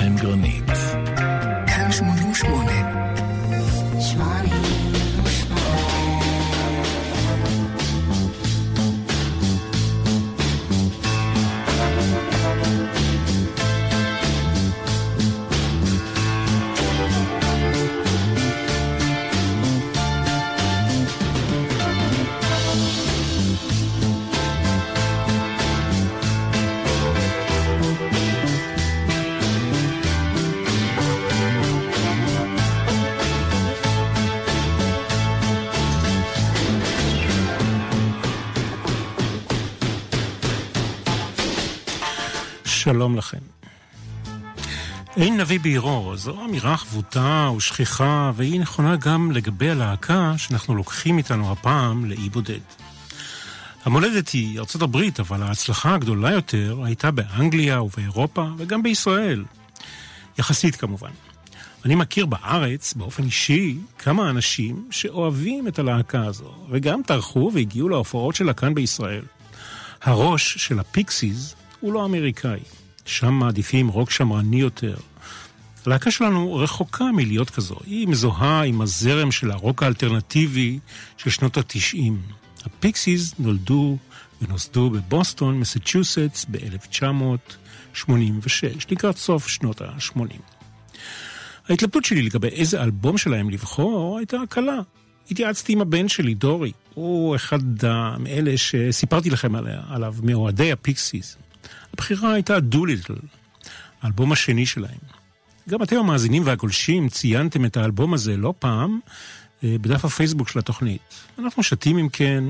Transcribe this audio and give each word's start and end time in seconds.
מנחם 0.00 0.16
גרנית. 0.16 0.69
שלום 43.00 43.16
לכם. 43.16 43.38
אין 45.16 45.40
נביא 45.40 45.60
בעירו, 45.60 46.16
זו 46.16 46.44
אמירה 46.44 46.76
חבוטה 46.76 47.50
ושכיחה, 47.56 48.32
והיא 48.34 48.60
נכונה 48.60 48.96
גם 48.96 49.32
לגבי 49.32 49.70
הלהקה 49.70 50.34
שאנחנו 50.36 50.74
לוקחים 50.74 51.18
איתנו 51.18 51.52
הפעם 51.52 52.04
לאי 52.04 52.28
בודד. 52.28 52.60
המולדת 53.84 54.28
היא 54.28 54.58
ארצות 54.58 54.82
הברית, 54.82 55.20
אבל 55.20 55.42
ההצלחה 55.42 55.94
הגדולה 55.94 56.30
יותר 56.30 56.80
הייתה 56.84 57.10
באנגליה 57.10 57.82
ובאירופה 57.82 58.44
וגם 58.58 58.82
בישראל. 58.82 59.44
יחסית 60.38 60.76
כמובן. 60.76 61.10
אני 61.84 61.94
מכיר 61.94 62.26
בארץ, 62.26 62.94
באופן 62.94 63.24
אישי, 63.24 63.78
כמה 63.98 64.30
אנשים 64.30 64.88
שאוהבים 64.90 65.68
את 65.68 65.78
הלהקה 65.78 66.24
הזו, 66.24 66.54
וגם 66.70 67.02
טרחו 67.06 67.50
והגיעו 67.54 67.88
להופעות 67.88 68.34
שלה 68.34 68.52
כאן 68.52 68.74
בישראל. 68.74 69.24
הראש 70.02 70.56
של 70.56 70.78
ה 70.78 70.89
Pixies 70.89 71.54
הוא 71.80 71.92
לא 71.92 72.04
אמריקאי. 72.04 72.60
שם 73.10 73.34
מעדיפים 73.34 73.88
רוק 73.88 74.10
שמרני 74.10 74.60
יותר. 74.60 74.96
הלהקה 75.86 76.10
שלנו 76.10 76.54
רחוקה 76.54 77.04
מלהיות 77.04 77.50
כזו. 77.50 77.76
היא 77.86 78.08
מזוהה 78.08 78.62
עם 78.62 78.80
הזרם 78.80 79.32
של 79.32 79.50
הרוק 79.50 79.82
האלטרנטיבי 79.82 80.78
של 81.16 81.30
שנות 81.30 81.56
התשעים. 81.56 82.22
ה 82.64 82.74
Pixies 82.74 83.34
נולדו 83.38 83.96
ונוסדו 84.42 84.90
בבוסטון, 84.90 85.60
מסצ'וסטס, 85.60 86.46
ב-1986, 86.50 88.06
לקראת 88.90 89.16
סוף 89.16 89.48
שנות 89.48 89.80
ה-80. 89.80 90.20
ההתלבטות 91.68 92.04
שלי 92.04 92.22
לגבי 92.22 92.48
איזה 92.48 92.82
אלבום 92.82 93.18
שלהם 93.18 93.50
לבחור 93.50 94.18
הייתה 94.18 94.36
קלה. 94.48 94.80
התייעצתי 95.30 95.72
עם 95.72 95.80
הבן 95.80 96.08
שלי, 96.08 96.34
דורי. 96.34 96.72
הוא 96.94 97.36
אחד 97.36 97.58
מאלה 98.18 98.56
שסיפרתי 98.56 99.30
לכם 99.30 99.52
עליו, 99.88 100.14
מאוהדי 100.22 100.72
ה 100.72 100.80
Pixies. 100.80 101.36
הבחירה 101.94 102.32
הייתה 102.32 102.60
Doolittle, 102.60 103.14
האלבום 104.02 104.32
השני 104.32 104.66
שלהם. 104.66 105.20
גם 105.68 105.82
אתם 105.82 105.96
המאזינים 105.96 106.42
והגולשים 106.46 107.08
ציינתם 107.08 107.64
את 107.64 107.76
האלבום 107.76 108.14
הזה 108.14 108.36
לא 108.36 108.54
פעם 108.58 109.00
אה, 109.64 109.76
בדף 109.80 110.04
הפייסבוק 110.04 110.48
של 110.48 110.58
התוכנית. 110.58 111.14
אנחנו 111.38 111.62
שטים 111.62 111.98
אם 111.98 112.08
כן 112.08 112.44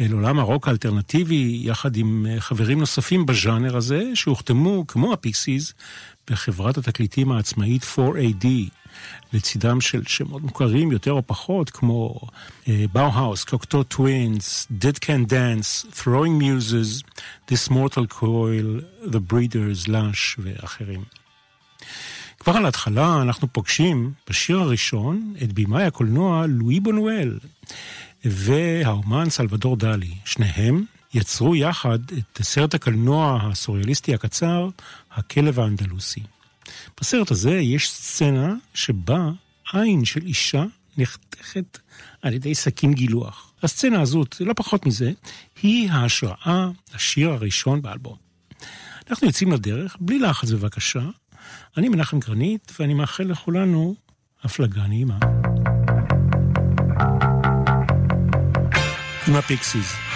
אל 0.00 0.12
עולם 0.12 0.38
הרוק 0.38 0.68
האלטרנטיבי 0.68 1.60
יחד 1.64 1.96
עם 1.96 2.26
אה, 2.30 2.40
חברים 2.40 2.78
נוספים 2.78 3.26
בז'אנר 3.26 3.76
הזה 3.76 4.02
שהוחתמו 4.14 4.84
כמו 4.88 5.12
ה 5.12 5.21
Pixies 5.21 5.74
בחברת 6.30 6.78
התקליטים 6.78 7.32
העצמאית 7.32 7.82
4AD 7.82 8.46
לצידם 9.32 9.80
של 9.80 10.02
שמות 10.06 10.42
מוכרים 10.42 10.92
יותר 10.92 11.12
או 11.12 11.22
פחות, 11.26 11.70
כמו 11.70 12.20
באוהאוס, 12.66 13.44
קוקטו 13.44 13.82
טווינס, 13.82 14.66
Dead 14.80 15.04
Can 15.04 15.30
Dance, 15.30 15.86
Throwing 15.94 16.42
Muses, 16.42 17.04
This 17.50 17.70
Mortal 17.70 18.20
Coil, 18.20 18.82
The 19.10 19.32
Breeders, 19.32 19.88
Lush 19.88 20.38
ואחרים. 20.38 21.04
כבר 22.38 22.56
על 22.56 22.64
ההתחלה 22.64 23.22
אנחנו 23.22 23.52
פוגשים 23.52 24.12
בשיר 24.28 24.58
הראשון 24.58 25.34
את 25.42 25.52
בימאי 25.52 25.84
הקולנוע 25.84 26.44
לואי 26.48 26.80
בונואל 26.80 27.38
והאומן 28.24 29.30
סלבדור 29.30 29.76
דלי. 29.76 30.14
שניהם 30.24 30.84
יצרו 31.14 31.56
יחד 31.56 31.98
את 32.18 32.42
סרט 32.42 32.74
הקולנוע 32.74 33.40
הסוריאליסטי 33.42 34.14
הקצר, 34.14 34.68
הכלב 35.14 35.60
האנדלוסי. 35.60 36.22
בסרט 37.00 37.30
הזה 37.30 37.50
יש 37.50 37.90
סצנה 37.90 38.54
שבה 38.74 39.30
עין 39.72 40.04
של 40.04 40.22
אישה 40.22 40.64
נחתכת 40.98 41.78
על 42.22 42.32
ידי 42.32 42.54
סכין 42.54 42.94
גילוח. 42.94 43.52
הסצנה 43.62 44.00
הזאת, 44.00 44.36
לא 44.40 44.52
פחות 44.56 44.86
מזה, 44.86 45.12
היא 45.62 45.90
ההשראה 45.90 46.68
לשיר 46.94 47.30
הראשון 47.30 47.82
באלבום. 47.82 48.16
אנחנו 49.10 49.26
יוצאים 49.26 49.52
לדרך, 49.52 49.96
בלי 50.00 50.18
לחץ 50.18 50.50
בבקשה. 50.50 51.02
אני 51.76 51.88
מנחם 51.88 52.18
גרנית, 52.18 52.72
ואני 52.78 52.94
מאחל 52.94 53.24
לכולנו 53.24 53.94
הפלגה 54.42 54.86
נעימה. 54.86 55.18
עם 59.28 59.36
הפיקסיס. 59.36 60.11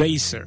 דבייסר. 0.00 0.38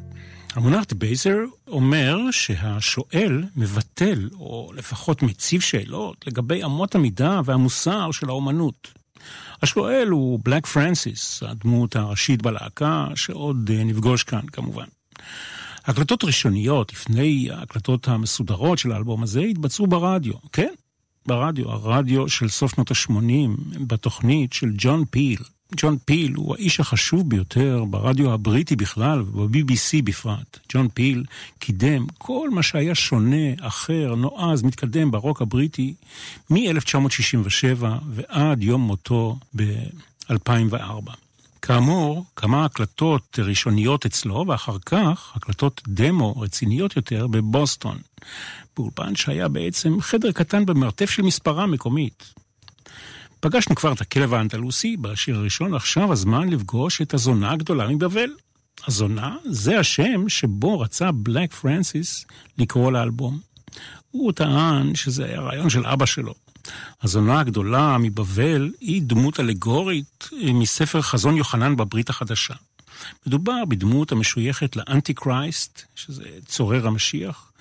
המונח 0.54 0.84
דבייסר 0.90 1.38
אומר 1.68 2.32
שהשואל 2.32 3.44
מבטל, 3.56 4.30
או 4.40 4.72
לפחות 4.76 5.24
מציב 5.24 5.62
שאלות, 5.62 6.28
לגבי 6.28 6.64
אמות 6.64 6.96
המידה 6.96 7.42
והמוסר 7.46 8.12
של 8.12 8.30
האומנות. 8.30 8.92
השואל 9.62 10.08
הוא 10.08 10.40
בלק 10.44 10.66
פרנסיס, 10.66 11.44
הדמות 11.44 11.96
הראשית 11.96 12.42
בלהקה, 12.42 13.08
שעוד 13.16 13.72
אה, 13.74 13.84
נפגוש 13.84 14.24
כאן 14.24 14.46
כמובן. 14.52 14.86
הקלטות 15.86 16.24
ראשוניות, 16.24 16.94
לפני 16.94 17.50
ההקלטות 17.52 18.08
המסודרות 18.08 18.78
של 18.78 18.92
האלבום 18.92 19.24
הזה, 19.24 19.42
התבצעו 19.42 19.88
ברדיו. 19.88 20.34
כן, 20.52 20.74
ברדיו, 21.26 21.72
הרדיו 21.72 22.30
של 22.30 22.50
סוף 22.50 22.76
שנות 22.76 22.92
ה-80, 22.92 23.80
בתוכנית 23.88 24.54
של 24.54 24.70
ג'ון 24.78 25.06
פיל. 25.10 25.40
ג'ון 25.78 25.98
פיל 26.06 26.34
הוא 26.36 26.56
האיש 26.56 26.80
החשוב 26.80 27.30
ביותר 27.30 27.84
ברדיו 27.90 28.34
הבריטי 28.34 28.76
בכלל 28.76 29.22
וב-BBC 29.22 30.02
בפרט. 30.04 30.60
ג'ון 30.74 30.88
פיל 30.94 31.24
קידם 31.60 32.06
כל 32.18 32.50
מה 32.50 32.64
שהיה 32.64 32.96
שונה, 32.96 33.54
אחר, 33.62 34.16
נועז, 34.16 34.64
מתקדם 34.64 35.12
ברוק 35.12 35.42
הבריטי 35.42 35.94
מ-1967 36.50 37.84
ועד 38.10 38.64
יום 38.64 38.82
מותו 38.82 39.38
ב-2004. 39.56 41.12
כאמור, 41.62 42.26
כמה 42.36 42.66
הקלטות 42.66 43.40
ראשוניות 43.40 44.06
אצלו, 44.06 44.46
ואחר 44.48 44.78
כך 44.86 45.32
הקלטות 45.36 45.82
דמו 45.88 46.40
רציניות 46.40 46.96
יותר 46.96 47.28
בבוסטון, 47.28 47.98
באולפן 48.78 49.16
שהיה 49.16 49.48
בעצם 49.48 50.02
חדר 50.02 50.32
קטן 50.32 50.66
במרתף 50.66 51.10
של 51.10 51.22
מספרה 51.22 51.66
מקומית. 51.66 52.34
פגשנו 53.44 53.76
כבר 53.76 53.94
את 53.94 54.02
הכלב 54.02 54.34
האנדלוסי 54.34 54.98
בשיר 54.98 55.38
הראשון, 55.38 55.74
עכשיו 55.74 56.12
הזמן 56.12 56.50
לפגוש 56.50 57.02
את 57.02 57.14
הזונה 57.14 57.52
הגדולה 57.52 57.88
מבבל. 57.88 58.30
הזונה 58.88 59.36
זה 59.46 59.80
השם 59.80 60.30
שבו 60.30 60.80
רצה 60.80 61.12
בלק 61.12 61.54
פרנסיס 61.54 62.26
לקרוא 62.58 62.92
לאלבום. 62.92 63.40
הוא 64.12 64.32
טען 64.32 64.96
שזה 64.96 65.26
היה 65.26 65.42
רעיון 65.42 65.70
של 65.70 65.86
אבא 65.86 66.06
שלו. 66.06 66.34
הזונה 67.02 67.40
הגדולה 67.40 67.98
מבבל 67.98 68.72
היא 68.82 69.02
דמות 69.02 69.40
אלגורית 69.40 70.30
מספר 70.54 71.02
חזון 71.02 71.38
יוחנן 71.38 71.76
בברית 71.76 72.10
החדשה. 72.10 72.54
מדובר 73.28 73.66
בדמות 73.66 74.12
המשויכת 74.12 74.76
לאנטי 74.76 75.14
קרייסט, 75.14 75.82
שזה 75.96 76.24
צורר 76.46 76.88
המשיח, 76.88 77.52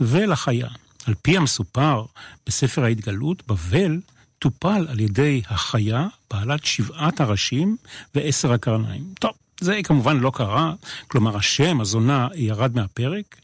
ולחיה. 0.00 0.68
על 1.06 1.14
פי 1.22 1.36
המסופר 1.36 2.04
בספר 2.46 2.84
ההתגלות, 2.84 3.42
בבל 3.46 4.00
טופל 4.38 4.86
על 4.88 5.00
ידי 5.00 5.42
החיה 5.48 6.06
בעלת 6.30 6.64
שבעת 6.64 7.20
הראשים 7.20 7.76
ועשר 8.14 8.52
הקרניים. 8.52 9.04
טוב, 9.20 9.30
זה 9.60 9.80
כמובן 9.84 10.16
לא 10.16 10.32
קרה, 10.34 10.74
כלומר 11.08 11.36
השם, 11.36 11.80
הזונה, 11.80 12.28
ירד 12.34 12.76
מהפרק. 12.76 13.36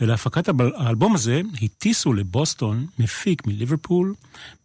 להפקת 0.00 0.48
האלבום 0.76 1.14
הזה 1.14 1.40
הטיסו 1.62 2.12
לבוסטון 2.12 2.86
מפיק 2.98 3.46
מליברפול 3.46 4.14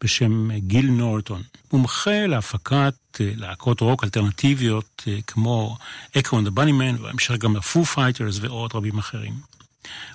בשם 0.03 0.49
גיל 0.57 0.91
נורטון. 0.91 1.41
מומחה 1.73 2.27
להפקת 2.27 2.93
אה, 3.21 3.31
להקות 3.35 3.81
רוק 3.81 4.03
אלטרנטיביות 4.03 5.03
אה, 5.07 5.17
כמו 5.27 5.77
אקו 6.17 6.39
אנד 6.39 6.47
דה 6.47 6.59
באנימן 6.59 6.95
והמשך 7.01 7.37
גם 7.37 7.55
הפו 7.55 7.85
פייטרס 7.85 8.39
ועוד 8.41 8.71
רבים 8.73 8.97
אחרים. 8.97 9.33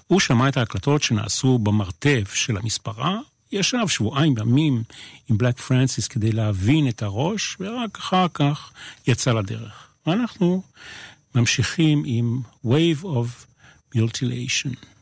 הוא 0.06 0.20
שמע 0.20 0.48
את 0.48 0.56
ההקלטות 0.56 1.02
שנעשו 1.02 1.58
במרתף 1.58 2.34
של 2.34 2.56
המספרה 2.56 3.18
ישב 3.54 3.88
שבועיים 3.88 4.34
ימים 4.38 4.82
עם 5.30 5.38
בלק 5.38 5.60
פרנסיס 5.60 6.08
כדי 6.08 6.32
להבין 6.32 6.88
את 6.88 7.02
הראש, 7.02 7.56
ורק 7.60 7.98
אחר 7.98 8.26
כך 8.34 8.72
יצא 9.06 9.32
לדרך. 9.32 9.88
ואנחנו 10.06 10.62
ממשיכים 11.34 12.02
עם 12.06 12.40
Wave 12.66 13.02
of 13.02 13.46
Mutilation. 13.96 14.93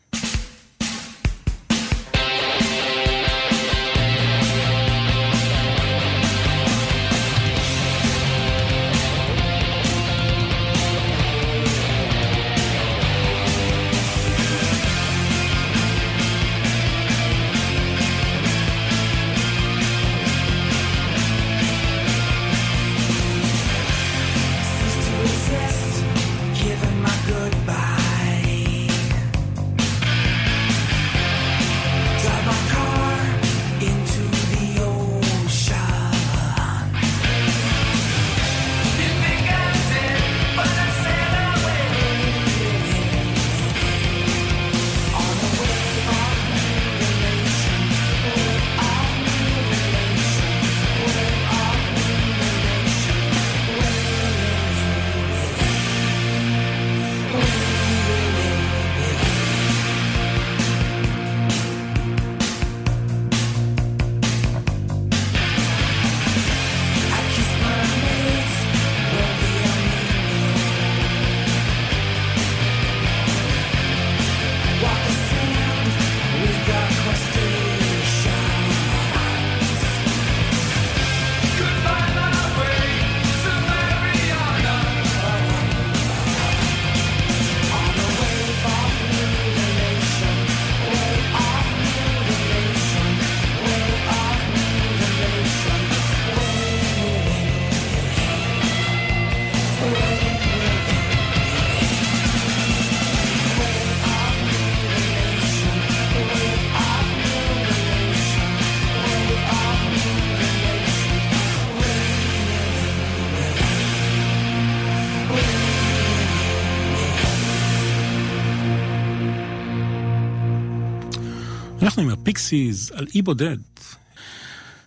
הפיקסיס 122.33 122.91
על 122.91 123.07
אי 123.15 123.23
בודד. 123.23 123.57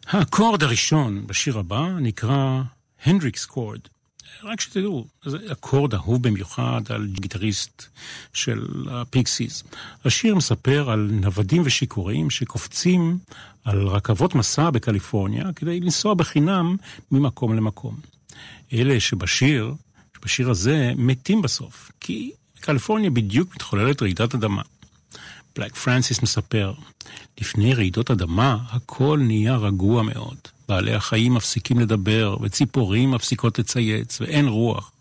האקורד 0.08 0.64
הראשון 0.64 1.28
בשיר 1.28 1.58
הבא 1.60 1.90
נקרא 2.00 2.62
הנדריקס 3.04 3.46
chord. 3.46 3.80
רק 4.44 4.62
שתדעו, 4.62 5.08
זה 5.26 5.38
אקורד 5.52 5.94
אהוב 5.94 6.24
במיוחד 6.24 6.82
על 6.90 7.08
גיטריסט 7.08 7.84
של 8.34 8.68
הפיקסיס. 8.92 9.64
השיר 10.06 10.36
מספר 10.36 10.90
על 10.90 11.10
נוודים 11.12 11.62
ושיכורים 11.66 12.30
שקופצים 12.30 13.18
על 13.64 13.88
רכבות 13.88 14.36
מסע 14.36 14.70
בקליפורניה 14.70 15.54
כדי 15.56 15.80
לנסוע 15.80 16.14
בחינם 16.14 16.76
ממקום 17.12 17.56
למקום. 17.56 17.96
אלה 18.74 19.00
שבשיר, 19.00 19.74
שבשיר 20.18 20.50
הזה, 20.50 20.92
מתים 20.96 21.42
בסוף, 21.42 21.92
כי 22.00 22.32
בקליפורניה 22.58 23.10
בדיוק 23.10 23.56
מתחוללת 23.56 24.02
רעידת 24.02 24.36
אדמה. 24.36 24.62
בלק 25.56 25.76
פרנסיס 25.76 26.22
מספר, 26.22 26.74
לפני 27.42 27.74
רעידות 27.74 28.12
אדמה 28.12 28.58
הכל 28.70 29.20
נהיה 29.22 29.56
רגוע 29.56 30.04
מאוד. 30.04 30.38
בעלי 30.70 30.94
החיים 30.94 31.34
מפסיקים 31.34 31.80
לדבר, 31.80 32.38
וציפורים 32.42 33.12
מפסיקות 33.12 33.60
לצייץ, 33.60 34.22
ואין 34.22 34.48
רוח. 34.48 34.92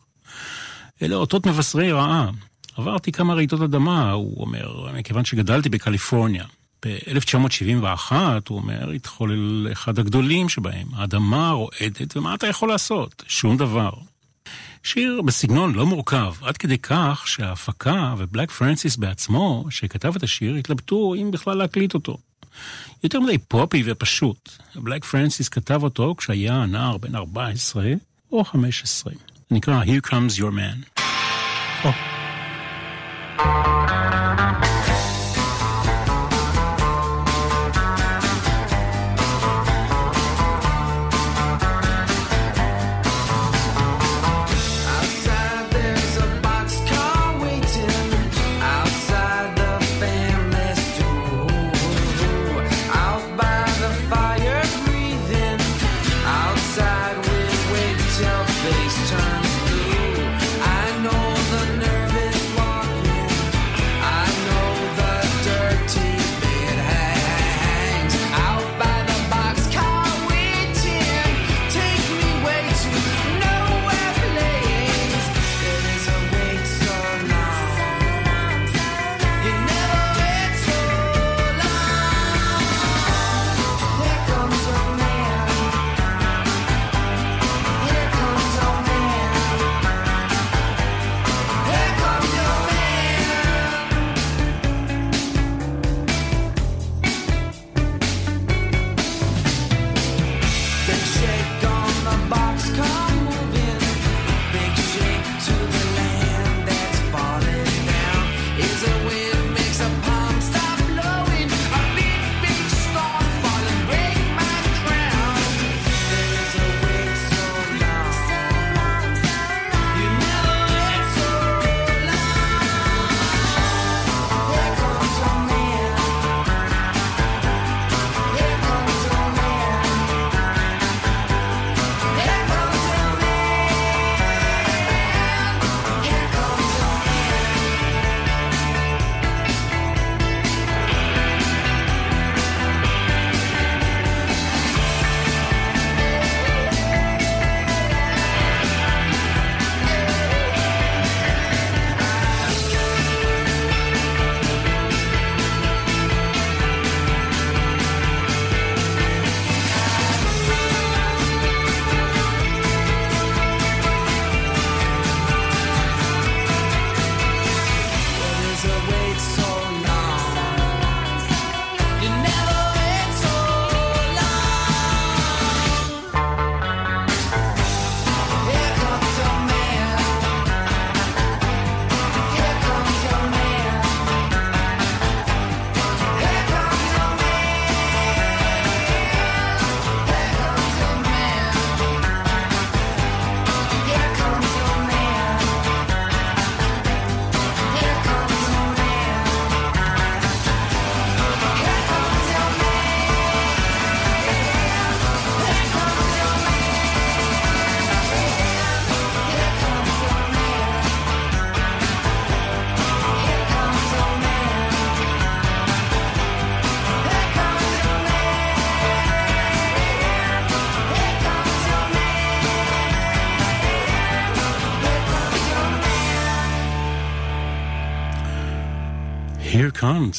אלה 1.02 1.16
אותות 1.16 1.46
מבשרי 1.46 1.92
רעה. 1.92 2.30
עברתי 2.76 3.12
כמה 3.12 3.34
רעידות 3.34 3.60
אדמה, 3.60 4.10
הוא 4.10 4.40
אומר, 4.40 4.92
מכיוון 4.94 5.24
שגדלתי 5.24 5.68
בקליפורניה. 5.68 6.44
ב-1971, 6.86 8.12
הוא 8.48 8.58
אומר, 8.58 8.90
התחולל 8.90 9.68
אחד 9.72 9.98
הגדולים 9.98 10.48
שבהם, 10.48 10.86
האדמה 10.94 11.50
רועדת, 11.50 12.16
ומה 12.16 12.34
אתה 12.34 12.46
יכול 12.46 12.68
לעשות? 12.68 13.24
שום 13.28 13.56
דבר. 13.56 13.90
שיר 14.84 15.22
בסגנון 15.22 15.74
לא 15.74 15.86
מורכב, 15.86 16.34
עד 16.42 16.56
כדי 16.56 16.78
כך 16.78 17.22
שההפקה 17.26 18.14
ובלק 18.18 18.50
פרנסיס 18.50 18.96
בעצמו, 18.96 19.64
שכתב 19.70 20.16
את 20.16 20.22
השיר, 20.22 20.54
התלבטו 20.54 21.14
אם 21.14 21.30
בכלל 21.30 21.56
להקליט 21.56 21.94
אותו. 21.94 22.18
יותר 23.04 23.20
מדי 23.20 23.38
פופי 23.38 23.82
ופשוט. 23.86 24.50
בלק 24.74 25.04
פרנסיס 25.04 25.48
כתב 25.48 25.82
אותו 25.82 26.14
כשהיה 26.18 26.66
נער 26.66 26.96
בן 26.96 27.14
14 27.14 27.92
או 28.32 28.44
15. 28.44 29.12
נקרא 29.50 29.84
Here 29.84 30.08
Comes 30.08 30.38
Your 30.38 30.52
Man. 30.52 31.00
Oh. 31.84 31.88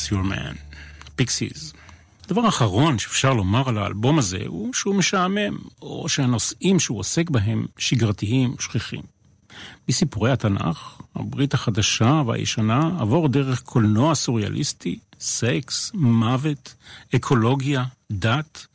Comes 0.06 0.12
your 0.12 0.32
man, 0.32 0.56
פיקסיס. 1.16 1.74
הדבר 2.26 2.42
האחרון 2.46 3.00
שאפשר 3.00 3.34
לומר 3.34 3.70
על 3.70 3.78
האלבום 3.78 4.20
הזה 4.20 4.44
הוא 4.48 4.74
שהוא 4.74 4.96
משעמם, 4.96 5.58
או 5.82 6.10
שהנושאים 6.10 6.80
שהוא 6.80 7.00
עוסק 7.00 7.30
בהם 7.30 7.66
שגרתיים 7.78 8.56
ושכיחים. 8.58 9.02
מסיפורי 9.90 10.32
התנ"ך, 10.32 11.02
הברית 11.16 11.54
החדשה 11.54 12.22
והישנה, 12.28 12.90
עבור 13.00 13.28
דרך 13.28 13.62
קולנוע 13.62 14.16
סוריאליסטי, 14.16 15.00
סקס, 15.20 15.92
מוות, 15.94 16.74
אקולוגיה, 17.16 17.84
דת, 18.12 18.66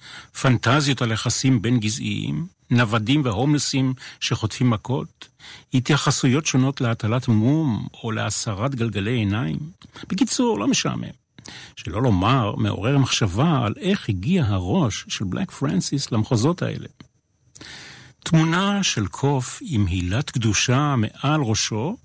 פנטזיות 0.43 1.03
על 1.03 1.13
יחסים 1.13 1.63
בין 1.63 1.81
גזעיים, 1.81 2.47
נוודים 2.71 3.25
והומלסים 3.25 3.95
שחוטפים 4.21 4.71
מכות, 4.71 5.29
התייחסויות 5.75 6.47
שונות 6.47 6.81
להטלת 6.81 7.29
מום 7.29 7.89
או 8.03 8.13
להסרת 8.13 8.75
גלגלי 8.75 9.13
עיניים. 9.17 9.59
בקיצור, 10.09 10.59
לא 10.59 10.69
משעמם. 10.69 11.20
שלא 11.77 12.03
לומר, 12.03 12.55
מעורר 12.57 12.99
מחשבה 12.99 13.61
על 13.65 13.75
איך 13.81 14.09
הגיע 14.09 14.45
הראש 14.45 15.05
של 15.09 15.25
בלק 15.25 15.51
פרנסיס 15.51 16.13
למחוזות 16.13 16.63
האלה. 16.63 16.87
תמונה 18.25 18.83
של 18.83 19.07
קוף 19.07 19.59
עם 19.63 19.87
הילת 19.87 20.31
קדושה 20.31 20.95
מעל 20.97 21.41
ראשו, 21.41 21.97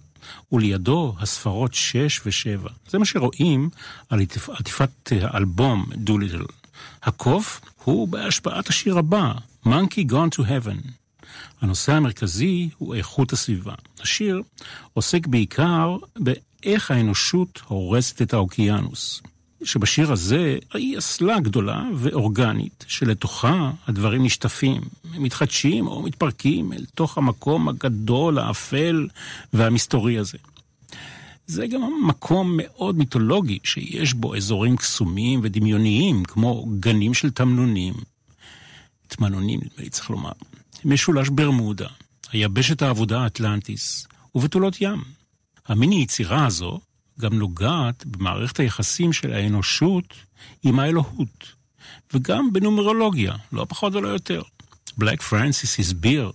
ולידו 0.51 1.15
הספרות 1.19 1.73
6 1.73 2.21
ו-7. 2.25 2.69
זה 2.89 2.97
מה 2.99 3.05
שרואים 3.05 3.69
על 4.09 4.19
עטיפת 4.59 5.11
האלבום 5.21 5.85
דוליטל. 5.95 6.45
הקוף 7.03 7.61
הוא 7.83 8.07
בהשפעת 8.07 8.67
השיר 8.67 8.97
הבא, 8.97 9.33
Monkey 9.65 10.11
Gone 10.11 10.37
to 10.37 10.41
Heaven. 10.41 10.87
הנושא 11.61 11.93
המרכזי 11.93 12.69
הוא 12.77 12.95
איכות 12.95 13.33
הסביבה. 13.33 13.73
השיר 14.01 14.41
עוסק 14.93 15.27
בעיקר 15.27 15.97
באיך 16.19 16.91
האנושות 16.91 17.61
הורסת 17.67 18.21
את 18.21 18.33
האוקיינוס. 18.33 19.21
שבשיר 19.65 20.11
הזה 20.11 20.57
היא 20.73 20.97
אסלה 20.97 21.39
גדולה 21.39 21.83
ואורגנית, 21.95 22.85
שלתוכה 22.87 23.71
הדברים 23.87 24.23
נשטפים, 24.23 24.81
מתחדשים 25.17 25.87
או 25.87 26.01
מתפרקים 26.01 26.73
אל 26.73 26.85
תוך 26.95 27.17
המקום 27.17 27.69
הגדול, 27.69 28.39
האפל 28.39 29.07
והמסתורי 29.53 30.17
הזה. 30.17 30.37
זה 31.47 31.67
גם 31.67 31.81
מקום 32.07 32.53
מאוד 32.57 32.97
מיתולוגי, 32.97 33.59
שיש 33.63 34.13
בו 34.13 34.35
אזורים 34.35 34.77
קסומים 34.77 35.39
ודמיוניים, 35.43 36.23
כמו 36.23 36.65
גנים 36.79 37.13
של 37.13 37.31
תמנונים. 37.31 37.93
תמנונים, 39.07 39.59
נדמה 39.59 39.83
לי 39.83 39.89
צריך 39.89 40.09
לומר. 40.09 40.31
משולש 40.85 41.29
ברמודה, 41.29 41.87
היבשת 42.31 42.81
האבודה 42.81 43.21
האטלנטיס 43.21 44.07
ובתולות 44.35 44.81
ים. 44.81 45.03
המיני 45.67 46.01
יצירה 46.03 46.45
הזו 46.45 46.79
גם 47.19 47.33
נוגעת 47.33 48.05
במערכת 48.05 48.59
היחסים 48.59 49.13
של 49.13 49.33
האנושות 49.33 50.13
עם 50.63 50.79
האלוהות, 50.79 51.53
וגם 52.13 52.53
בנומרולוגיה, 52.53 53.33
לא 53.51 53.65
פחות 53.69 53.95
ולא 53.95 54.07
יותר. 54.07 54.41
בלק 54.97 55.21
פרנסיס 55.21 55.79
הסביר, 55.79 56.31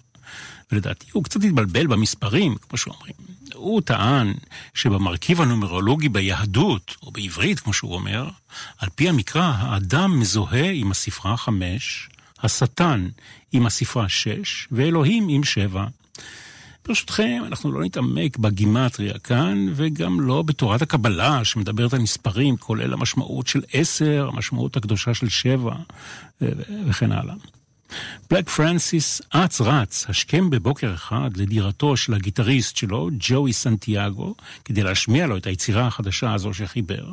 ולדעתי 0.73 1.07
הוא 1.13 1.25
קצת 1.25 1.45
התבלבל 1.45 1.87
במספרים, 1.87 2.55
כמו 2.57 2.79
שאומרים. 2.79 3.15
הוא 3.55 3.81
טען 3.81 4.35
שבמרכיב 4.75 5.41
הנומרולוגי 5.41 6.09
ביהדות, 6.09 6.97
או 7.03 7.11
בעברית, 7.11 7.61
כמו 7.61 7.73
שהוא 7.73 7.95
אומר, 7.95 8.29
על 8.79 8.89
פי 8.95 9.09
המקרא, 9.09 9.53
האדם 9.57 10.21
מזוהה 10.21 10.71
עם 10.71 10.91
הספרה 10.91 11.37
חמש, 11.37 12.09
השטן 12.43 13.09
עם 13.53 13.67
הספרה 13.67 14.09
שש, 14.09 14.69
ואלוהים 14.73 15.29
עם 15.29 15.45
שבע. 15.45 15.87
ברשותכם, 16.89 17.43
אנחנו 17.47 17.73
לא 17.73 17.85
נתעמק 17.85 18.39
בגימטריה 18.39 19.19
כאן, 19.19 19.67
וגם 19.75 20.21
לא 20.21 20.43
בתורת 20.43 20.83
הקבלה 20.83 21.45
שמדברת 21.45 21.95
על 21.95 22.01
מספרים, 22.01 22.57
כולל 22.57 22.93
המשמעות 22.93 23.47
של 23.47 23.61
עשר, 23.73 24.29
המשמעות 24.33 24.77
הקדושה 24.77 25.15
של 25.15 25.29
שבע, 25.29 25.75
וכן 26.87 27.13
הלאה. 27.13 27.35
בלק 28.31 28.49
פרנסיס 28.49 29.23
אץ 29.31 29.61
רץ 29.61 30.07
השכם 30.09 30.51
בבוקר 30.51 30.95
אחד 30.95 31.37
לדירתו 31.37 31.97
של 31.97 32.15
הגיטריסט 32.15 32.77
שלו, 32.77 33.11
ג'וי 33.19 33.53
סנטיאגו, 33.53 34.35
כדי 34.65 34.83
להשמיע 34.83 35.27
לו 35.27 35.37
את 35.37 35.47
היצירה 35.47 35.87
החדשה 35.87 36.35
הזו 36.35 36.55
שחיבר, 36.55 37.05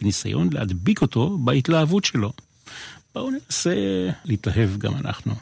בניסיון 0.00 0.52
להדביק 0.52 1.02
אותו 1.02 1.38
בהתלהבות 1.38 2.04
שלו. 2.04 2.32
בואו 3.14 3.30
ננסה 3.30 3.74
להתלהב 4.24 4.78
גם 4.78 4.94
אנחנו. 4.96 5.34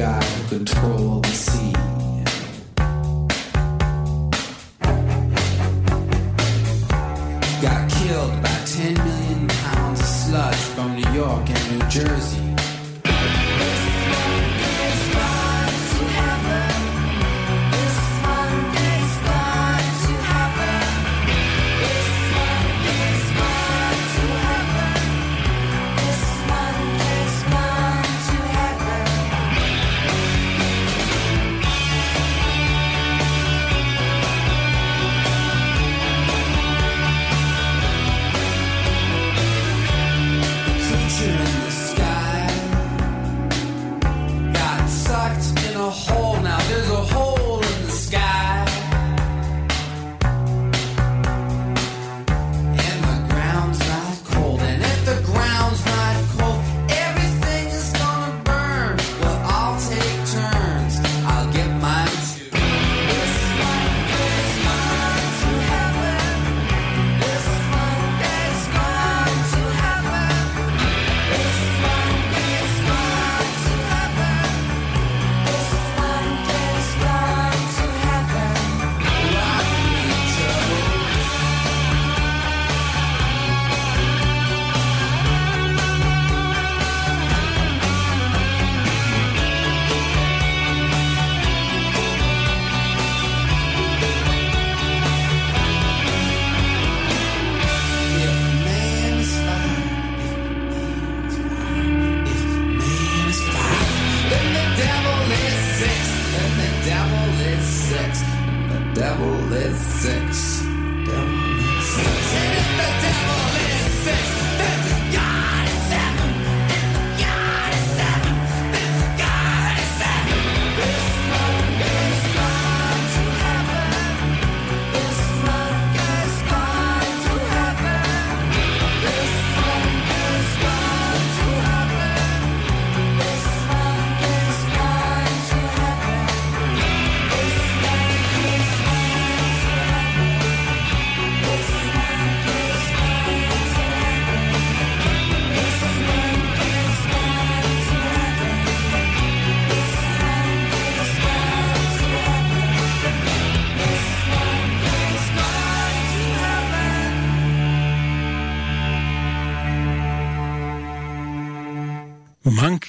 Guy 0.00 0.24
who 0.24 0.56
controlled 0.56 1.24
the 1.24 1.30
sea. 1.30 1.72
Got 7.60 7.90
killed 7.90 8.42
by 8.42 8.58
10 8.64 8.94
million 8.94 9.48
pounds 9.48 10.00
of 10.00 10.06
sludge 10.06 10.54
from 10.74 10.96
New 10.96 11.12
York 11.12 11.50
and 11.50 11.78
New 11.78 11.88
Jersey. 11.88 12.49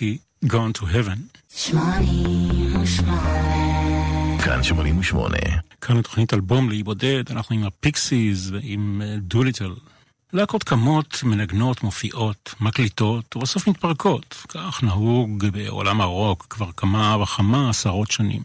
Monkey 0.02 0.46
Gone 0.46 0.74
to 0.74 0.84
Heaven. 0.84 1.40
כאן 4.44 4.64
88. 4.64 5.38
כאן 5.82 5.98
התוכנית 5.98 6.34
אלבום 6.34 6.70
לאי 6.70 6.84
בודד, 6.84 7.24
אנחנו 7.30 7.56
עם 7.56 7.64
הפיקסיס 7.64 8.50
ועם 8.52 9.02
דוליטל. 9.18 9.74
להקות 10.34 10.64
קמות, 10.64 11.24
מנגנות, 11.24 11.84
מופיעות, 11.84 12.56
מקליטות, 12.60 13.36
ובסוף 13.36 13.68
מתפרקות. 13.68 14.46
כך 14.48 14.84
נהוג 14.84 15.46
בעולם 15.46 16.02
הרוק 16.02 16.48
כבר 16.50 16.72
כמה 16.72 17.18
וכמה 17.24 17.70
עשרות 17.70 18.12
שנים. 18.12 18.42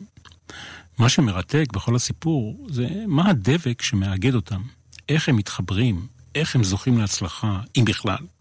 מה 0.99 1.09
שמרתק 1.09 1.65
בכל 1.73 1.97
הסיפור 1.97 2.67
זה 2.71 2.89
מה 3.07 3.31
הדבק 3.31 3.83
שמאגד 3.83 4.35
אותם, 4.35 4.63
איך 5.09 5.29
הם 5.29 5.37
מתחברים, 5.37 6.07
איך 6.35 6.57
הם 6.57 6.65
זוכים 6.65 6.99
להצלחה, 6.99 7.61
אם 7.77 7.85
בכלל. 7.85 8.36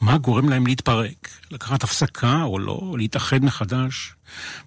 מה 0.00 0.18
גורם 0.18 0.48
להם 0.48 0.66
להתפרק? 0.66 1.28
לקחת 1.50 1.84
הפסקה 1.84 2.42
או 2.42 2.58
לא? 2.58 2.94
להתאחד 2.98 3.44
מחדש? 3.44 4.14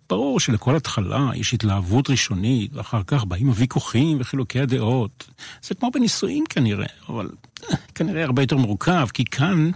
ברור 0.09 0.39
שלכל 0.39 0.75
התחלה 0.75 1.29
יש 1.35 1.53
התלהבות 1.53 2.09
ראשונית, 2.09 2.75
ואחר 2.75 3.01
כך 3.07 3.25
באים 3.25 3.47
הוויכוחים 3.47 4.17
וחילוקי 4.19 4.59
הדעות. 4.59 5.29
זה 5.61 5.75
כמו 5.75 5.91
בנישואים 5.91 6.43
כנראה, 6.49 6.87
אבל 7.09 7.29
אה, 7.71 7.77
כנראה 7.95 8.23
הרבה 8.23 8.41
יותר 8.41 8.57
מורכב, 8.57 9.07
כי 9.13 9.25
כאן 9.25 9.71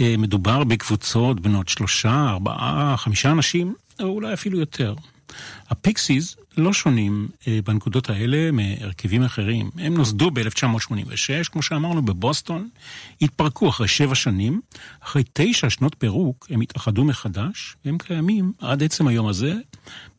אה, 0.00 0.14
מדובר 0.18 0.64
בקבוצות 0.64 1.40
בנות 1.40 1.68
שלושה, 1.68 2.26
ארבעה, 2.28 2.94
חמישה 2.96 3.30
אנשים, 3.30 3.74
או 4.00 4.06
אולי 4.06 4.32
אפילו 4.32 4.58
יותר. 4.58 4.94
הפיקסיס 5.68 6.36
לא 6.58 6.72
שונים 6.72 7.28
אה, 7.48 7.58
בנקודות 7.64 8.10
האלה 8.10 8.50
מהרכבים 8.50 9.22
אחרים. 9.22 9.70
הם 9.78 9.94
נוסדו 9.94 10.30
ב-1986, 10.30 11.50
כמו 11.52 11.62
שאמרנו, 11.62 12.02
בבוסטון, 12.02 12.68
התפרקו 13.22 13.68
אחרי 13.68 13.88
שבע 13.88 14.14
שנים, 14.14 14.60
אחרי 15.00 15.22
תשע 15.32 15.70
שנות 15.70 15.96
פירוק 15.98 16.46
הם 16.50 16.60
התאחדו 16.60 17.04
מחדש, 17.04 17.76
והם 17.84 17.98
קיימים 17.98 18.52
עד 18.60 18.82
עצם 18.82 19.06
היום 19.06 19.26
הזה, 19.26 19.54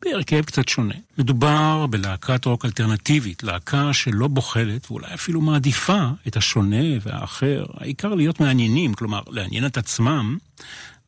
בהרכב 0.02 0.42
קצת 0.42 0.68
שונה. 0.68 0.94
מדובר 1.18 1.86
בלהקת 1.86 2.44
רוק 2.44 2.64
אלטרנטיבית, 2.64 3.42
להקה 3.42 3.92
שלא 3.92 4.28
בוחלת 4.28 4.90
ואולי 4.90 5.14
אפילו 5.14 5.40
מעדיפה 5.40 6.08
את 6.28 6.36
השונה 6.36 6.84
והאחר, 7.02 7.64
העיקר 7.74 8.14
להיות 8.14 8.40
מעניינים, 8.40 8.94
כלומר 8.94 9.20
לעניין 9.28 9.66
את 9.66 9.76
עצמם, 9.76 10.38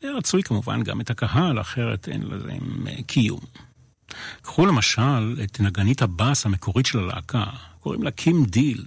ורצוי 0.05 0.43
כמובן 0.43 0.83
גם 0.83 1.01
את 1.01 1.11
הקהל, 1.11 1.61
אחרת 1.61 2.09
אין 2.09 2.23
לזה 2.23 2.53
אה, 2.87 3.03
קיום. 3.07 3.41
קחו 4.43 4.67
למשל 4.67 5.37
את 5.45 5.61
נגנית 5.61 6.03
הבאס 6.03 6.47
המקורית 6.47 6.87
של 6.87 6.99
הלהקה, 6.99 7.45
קוראים 7.81 8.03
לה 8.03 8.11
קים 8.11 8.45
דיל. 8.45 8.85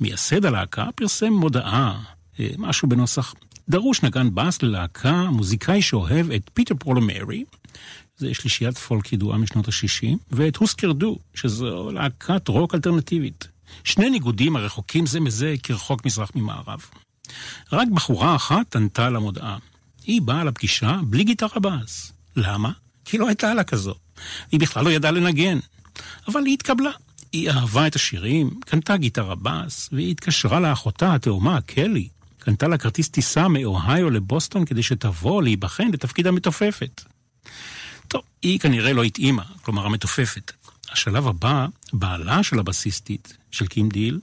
מייסד 0.00 0.44
הלהקה 0.44 0.88
פרסם 0.94 1.32
מודעה, 1.32 2.02
אה, 2.40 2.48
משהו 2.58 2.88
בנוסח 2.88 3.34
דרוש 3.68 4.02
נגן 4.02 4.34
בס 4.34 4.62
ללהקה, 4.62 5.24
מוזיקאי 5.30 5.82
שאוהב 5.82 6.30
את 6.30 6.50
פיטר, 6.54 6.74
פול 6.74 7.00
ומרי, 7.00 7.44
זה 8.18 8.34
שלישיית 8.34 8.78
פולק 8.78 9.12
ידועה 9.12 9.38
משנות 9.38 9.68
ה-60, 9.68 10.16
ואת 10.30 10.56
הוסקר 10.56 10.92
דו, 10.92 11.18
שזו 11.34 11.90
להקת 11.90 12.48
רוק 12.48 12.74
אלטרנטיבית. 12.74 13.48
שני 13.84 14.10
ניגודים 14.10 14.56
הרחוקים 14.56 15.06
זה 15.06 15.20
מזה 15.20 15.54
כרחוק 15.62 16.06
מזרח 16.06 16.30
ממערב. 16.34 16.80
רק 17.72 17.88
בחורה 17.88 18.36
אחת 18.36 18.76
ענתה 18.76 19.10
למודעה. 19.10 19.58
היא 20.04 20.22
באה 20.22 20.44
לפגישה 20.44 21.00
בלי 21.06 21.24
גיטרה 21.24 21.60
בס. 21.60 22.12
למה? 22.36 22.72
כי 23.04 23.18
לא 23.18 23.28
הייתה 23.28 23.54
לה 23.54 23.64
כזו. 23.64 23.94
היא 24.52 24.60
בכלל 24.60 24.84
לא 24.84 24.90
ידעה 24.90 25.10
לנגן. 25.10 25.58
אבל 26.28 26.46
היא 26.46 26.54
התקבלה. 26.54 26.90
היא 27.32 27.50
אהבה 27.50 27.86
את 27.86 27.94
השירים, 27.94 28.50
קנתה 28.60 28.96
גיטרה 28.96 29.34
בס, 29.34 29.88
והיא 29.92 30.10
התקשרה 30.10 30.60
לאחותה 30.60 31.14
התאומה, 31.14 31.60
קלי. 31.60 32.08
קנתה 32.38 32.68
לה 32.68 32.78
כרטיס 32.78 33.08
טיסה 33.08 33.48
מאוהיו 33.48 34.10
לבוסטון 34.10 34.64
כדי 34.64 34.82
שתבוא 34.82 35.42
להיבחן 35.42 35.90
לתפקיד 35.92 36.26
המתופפת. 36.26 37.02
טוב, 38.08 38.22
היא 38.42 38.58
כנראה 38.58 38.92
לא 38.92 39.02
התאימה, 39.02 39.42
כלומר 39.62 39.86
המתופפת. 39.86 40.52
השלב 40.92 41.26
הבא, 41.26 41.66
בעלה 41.92 42.42
של 42.42 42.58
הבסיסטית, 42.58 43.36
של 43.50 43.66
קים 43.66 43.88
דיל, 43.88 44.20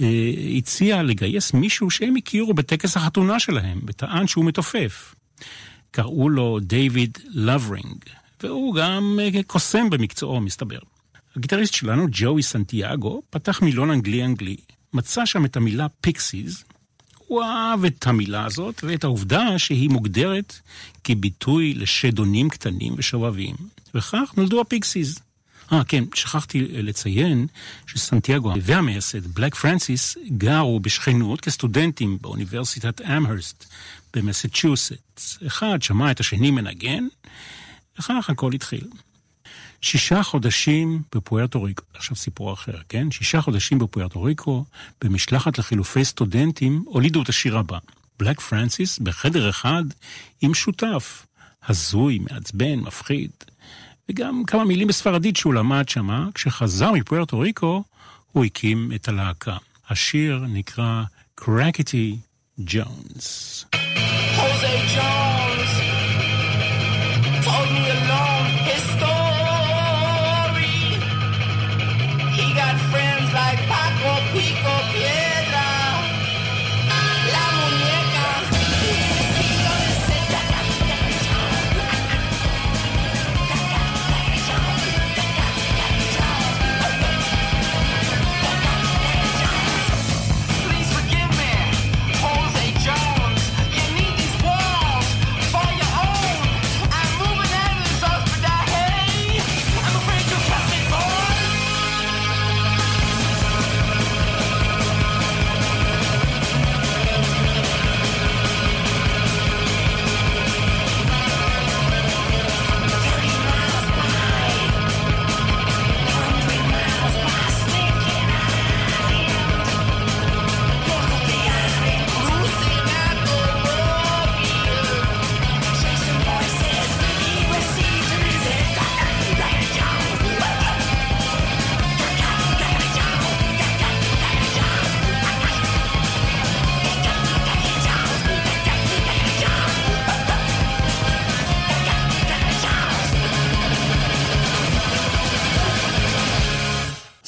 אה, 0.00 0.32
הציע 0.56 1.02
לגייס 1.02 1.54
מישהו 1.54 1.90
שהם 1.90 2.16
הכירו 2.16 2.54
בטקס 2.54 2.96
החתונה 2.96 3.40
שלהם, 3.40 3.80
וטען 3.86 4.26
שהוא 4.26 4.44
מתופף. 4.44 5.14
קראו 5.90 6.28
לו 6.28 6.58
דיוויד 6.60 7.18
לאברינג, 7.28 8.04
והוא 8.42 8.74
גם 8.74 9.18
אה, 9.22 9.42
קוסם 9.46 9.90
במקצועו, 9.90 10.40
מסתבר. 10.40 10.78
הגיטריסט 11.36 11.74
שלנו, 11.74 12.06
ג'ואי 12.10 12.42
סנטיאגו, 12.42 13.22
פתח 13.30 13.62
מילון 13.62 13.90
אנגלי-אנגלי, 13.90 14.56
מצא 14.92 15.26
שם 15.26 15.44
את 15.44 15.56
המילה 15.56 15.86
פיקסיס, 16.00 16.64
הוא 17.18 17.42
אהב 17.42 17.84
את 17.84 18.06
המילה 18.06 18.44
הזאת 18.44 18.84
ואת 18.84 19.04
העובדה 19.04 19.58
שהיא 19.58 19.90
מוגדרת 19.90 20.60
כביטוי 21.04 21.74
לשדונים 21.74 22.50
קטנים 22.50 22.94
ושובבים, 22.96 23.54
וכך 23.94 24.32
נולדו 24.36 24.60
הפיקסיס. 24.60 25.18
אה, 25.72 25.84
כן, 25.84 26.04
שכחתי 26.14 26.60
לציין 26.60 27.46
שסנטיאגו 27.86 28.52
והמייסד, 28.62 29.26
בלק 29.26 29.54
פרנסיס, 29.54 30.16
גרו 30.28 30.80
בשכנות 30.80 31.40
כסטודנטים 31.40 32.18
באוניברסיטת 32.20 33.00
אמהרסט 33.00 33.64
במסצ'וסטס. 34.14 35.38
אחד 35.46 35.82
שמע 35.82 36.10
את 36.10 36.20
השני 36.20 36.50
מנגן, 36.50 37.06
וכך 37.98 38.30
הכל 38.30 38.52
התחיל. 38.52 38.84
שישה 39.80 40.22
חודשים 40.22 41.02
בפוארטו 41.14 41.62
ריקו, 41.62 41.84
עכשיו 41.94 42.16
סיפור 42.16 42.52
אחר, 42.52 42.78
כן? 42.88 43.10
שישה 43.10 43.40
חודשים 43.40 43.78
בפוארטו 43.78 44.22
ריקו, 44.22 44.64
במשלחת 45.04 45.58
לחילופי 45.58 46.04
סטודנטים, 46.04 46.82
הולידו 46.86 47.22
את 47.22 47.28
השיר 47.28 47.58
הבא. 47.58 47.78
בלק 48.18 48.40
פרנסיס 48.40 48.98
בחדר 48.98 49.50
אחד 49.50 49.84
עם 50.40 50.54
שותף, 50.54 51.26
הזוי, 51.68 52.18
מעצבן, 52.18 52.80
מפחיד. 52.80 53.30
וגם 54.08 54.42
כמה 54.46 54.64
מילים 54.64 54.88
בספרדית 54.88 55.36
שהוא 55.36 55.54
למד 55.54 55.88
שמה, 55.88 56.28
כשחזר 56.34 56.92
מפוארטו 56.92 57.38
ריקו, 57.38 57.84
הוא 58.32 58.44
הקים 58.44 58.92
את 58.94 59.08
הלהקה. 59.08 59.56
השיר 59.90 60.44
נקרא 60.48 61.02
קרקטי 61.34 62.16
ג'ונס. 62.58 63.64
Jose 64.36 64.96
Jones 64.96 65.27
told 67.42 67.70
me 67.70 67.88
alone 67.88 68.37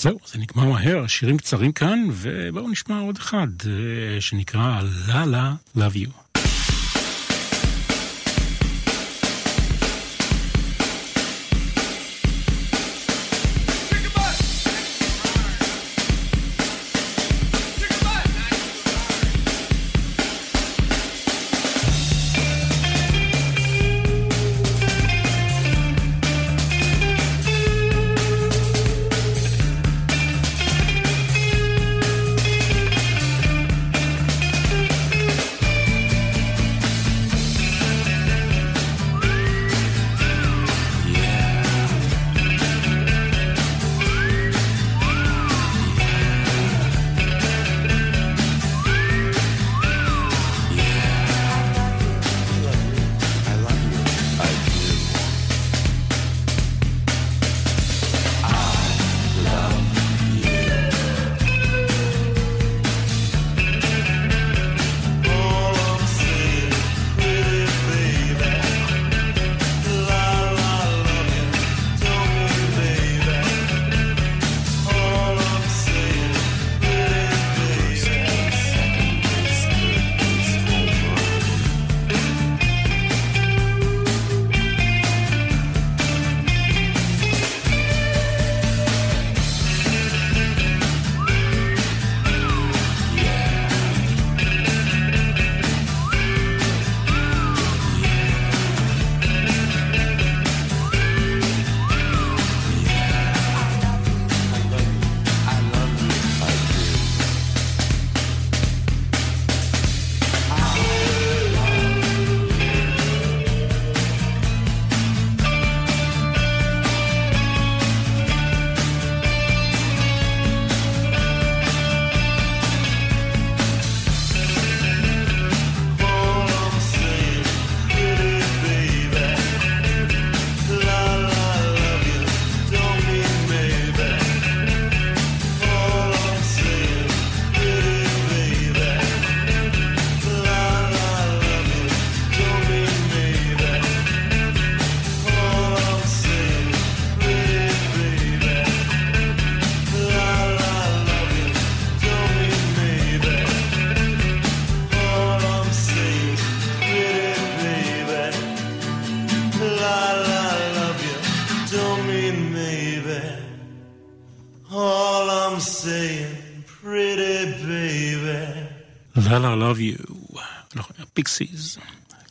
זהו, 0.01 0.19
זה 0.27 0.39
נגמר 0.39 0.65
מהר, 0.65 1.07
שירים 1.07 1.39
קצרים 1.39 1.73
כאן, 1.73 2.07
ובואו 2.13 2.69
נשמע 2.69 3.01
עוד 3.01 3.17
אחד, 3.17 3.47
אה, 3.67 4.21
שנקרא 4.21 4.81
"לה 5.09 5.27
לה 5.27 5.55
Love 5.77 5.97
You". 5.97 6.30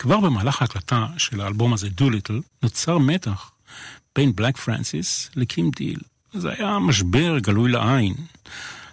כבר 0.10 0.20
במהלך 0.20 0.62
ההקלטה 0.62 1.08
של 1.18 1.42
האלבום 1.42 1.74
הזה, 1.74 1.90
דוליטל, 1.90 2.42
נוצר 2.64 2.98
מתח 2.98 3.52
בין 4.16 4.36
בלק 4.36 4.58
פרנסיס 4.58 5.30
לקים 5.36 5.72
דיל. 5.76 6.00
זה 6.34 6.50
היה 6.50 6.80
משבר 6.80 7.40
גלוי 7.40 7.72
לעין. 7.72 8.14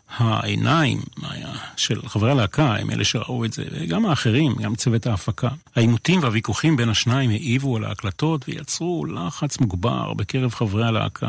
העיניים 0.09 1.01
של 1.77 2.09
חברי 2.09 2.31
הלהקה 2.31 2.77
הם 2.77 2.91
אלה 2.91 3.05
שראו 3.05 3.45
את 3.45 3.53
זה, 3.53 3.65
וגם 3.73 4.07
האחרים, 4.07 4.55
גם 4.55 4.75
צוות 4.75 5.07
ההפקה. 5.07 5.49
העימותים 5.77 6.23
והוויכוחים 6.23 6.77
בין 6.77 6.89
השניים 6.89 7.31
העיבו 7.31 7.77
על 7.77 7.85
ההקלטות 7.85 8.49
ויצרו 8.49 9.07
לחץ 9.07 9.59
מוגבר 9.61 10.15
בקרב 10.15 10.55
חברי 10.55 10.87
הלהקה. 10.87 11.29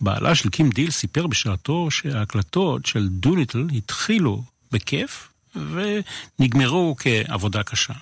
בעלה 0.00 0.34
של 0.34 0.48
קים 0.48 0.70
דיל 0.70 0.90
סיפר 0.90 1.26
בשעתו 1.26 1.90
שההקלטות 1.90 2.86
של 2.86 3.08
דוליטל 3.08 3.66
התחילו 3.76 4.42
בכיף 4.72 5.28
ונגמרו 5.56 6.96
כעבודה 6.98 7.62
קשה. 7.62 7.94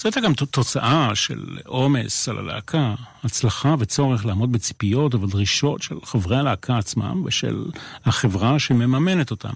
זו 0.00 0.08
הייתה 0.08 0.20
גם 0.20 0.34
תוצאה 0.34 1.14
של 1.14 1.58
עומס 1.66 2.28
על 2.28 2.38
הלהקה, 2.38 2.94
הצלחה 3.24 3.74
וצורך 3.78 4.26
לעמוד 4.26 4.52
בציפיות 4.52 5.14
ובדרישות 5.14 5.82
של 5.82 5.96
חברי 6.04 6.36
הלהקה 6.36 6.78
עצמם 6.78 7.22
ושל 7.24 7.64
החברה 8.04 8.58
שמממנת 8.58 9.30
אותם. 9.30 9.54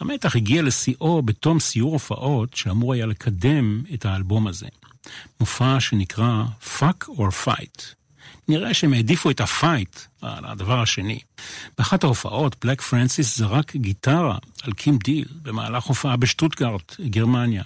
המתח 0.00 0.36
הגיע 0.36 0.62
לשיאו 0.62 1.22
בתום 1.22 1.60
סיור 1.60 1.92
הופעות 1.92 2.54
שאמור 2.54 2.92
היה 2.92 3.06
לקדם 3.06 3.82
את 3.94 4.06
האלבום 4.06 4.46
הזה. 4.46 4.66
מופע 5.40 5.80
שנקרא 5.80 6.44
Fuck 6.78 7.08
or 7.08 7.46
Fight. 7.46 7.82
נראה 8.48 8.74
שהם 8.74 8.92
העדיפו 8.92 9.30
את 9.30 9.40
הפייט 9.40 10.00
על 10.22 10.44
הדבר 10.44 10.80
השני. 10.80 11.18
באחת 11.78 12.04
ההופעות, 12.04 12.56
בלק 12.64 12.80
פרנסיס 12.80 13.38
זרק 13.38 13.76
גיטרה 13.76 14.38
על 14.62 14.72
קים 14.72 14.98
דיל 15.04 15.28
במהלך 15.42 15.84
הופעה 15.84 16.16
בשטוטגארט, 16.16 16.96
גרמניה. 17.00 17.62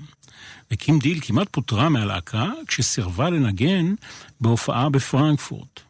וקים 0.70 0.98
דיל 0.98 1.18
כמעט 1.20 1.48
פוטרה 1.50 1.88
מהלהקה 1.88 2.50
כשסירבה 2.66 3.30
לנגן 3.30 3.94
בהופעה 4.40 4.88
בפרנקפורט. 4.88 5.80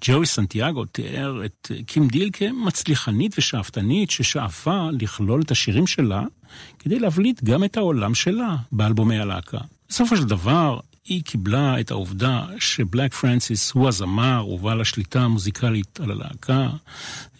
ג'ואי 0.00 0.26
סנטיאגו 0.26 0.84
תיאר 0.84 1.44
את 1.44 1.70
קים 1.86 2.08
דיל 2.08 2.30
כמצליחנית 2.32 3.34
ושאפתנית 3.38 4.10
ששאפה 4.10 4.88
לכלול 4.92 5.42
את 5.42 5.50
השירים 5.50 5.86
שלה 5.86 6.22
כדי 6.78 6.98
להבליט 6.98 7.44
גם 7.44 7.64
את 7.64 7.76
העולם 7.76 8.14
שלה 8.14 8.56
באלבומי 8.72 9.18
הלהקה. 9.18 9.58
בסופו 9.88 10.16
של 10.16 10.24
דבר, 10.24 10.80
היא 11.04 11.22
קיבלה 11.24 11.80
את 11.80 11.90
העובדה 11.90 12.46
שבלק 12.58 13.14
פרנסיס 13.14 13.70
הוא 13.70 13.88
הזמר 13.88 14.46
ובעל 14.48 14.80
השליטה 14.80 15.20
המוזיקלית 15.20 16.00
על 16.00 16.10
הלהקה, 16.10 16.68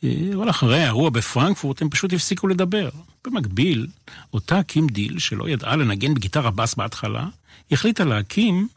אבל 0.05 0.51
אחרי 0.51 0.83
האירוע 0.83 1.11
בפרנקפורט 1.11 1.83
הם 1.83 1.91
פשוט 1.91 2.13
הפסיקו 2.13 2.49
לדבר. 2.49 2.89
במקביל, 3.25 3.87
אותה 4.35 4.63
קים 4.63 4.87
דיל, 4.87 5.19
שלא 5.19 5.49
ידעה 5.49 5.77
לנגן 5.77 6.15
בגיטרה 6.15 6.51
בס 6.51 6.75
בהתחלה, 6.75 7.27
החליטה 7.73 8.05
להקים, 8.05 8.69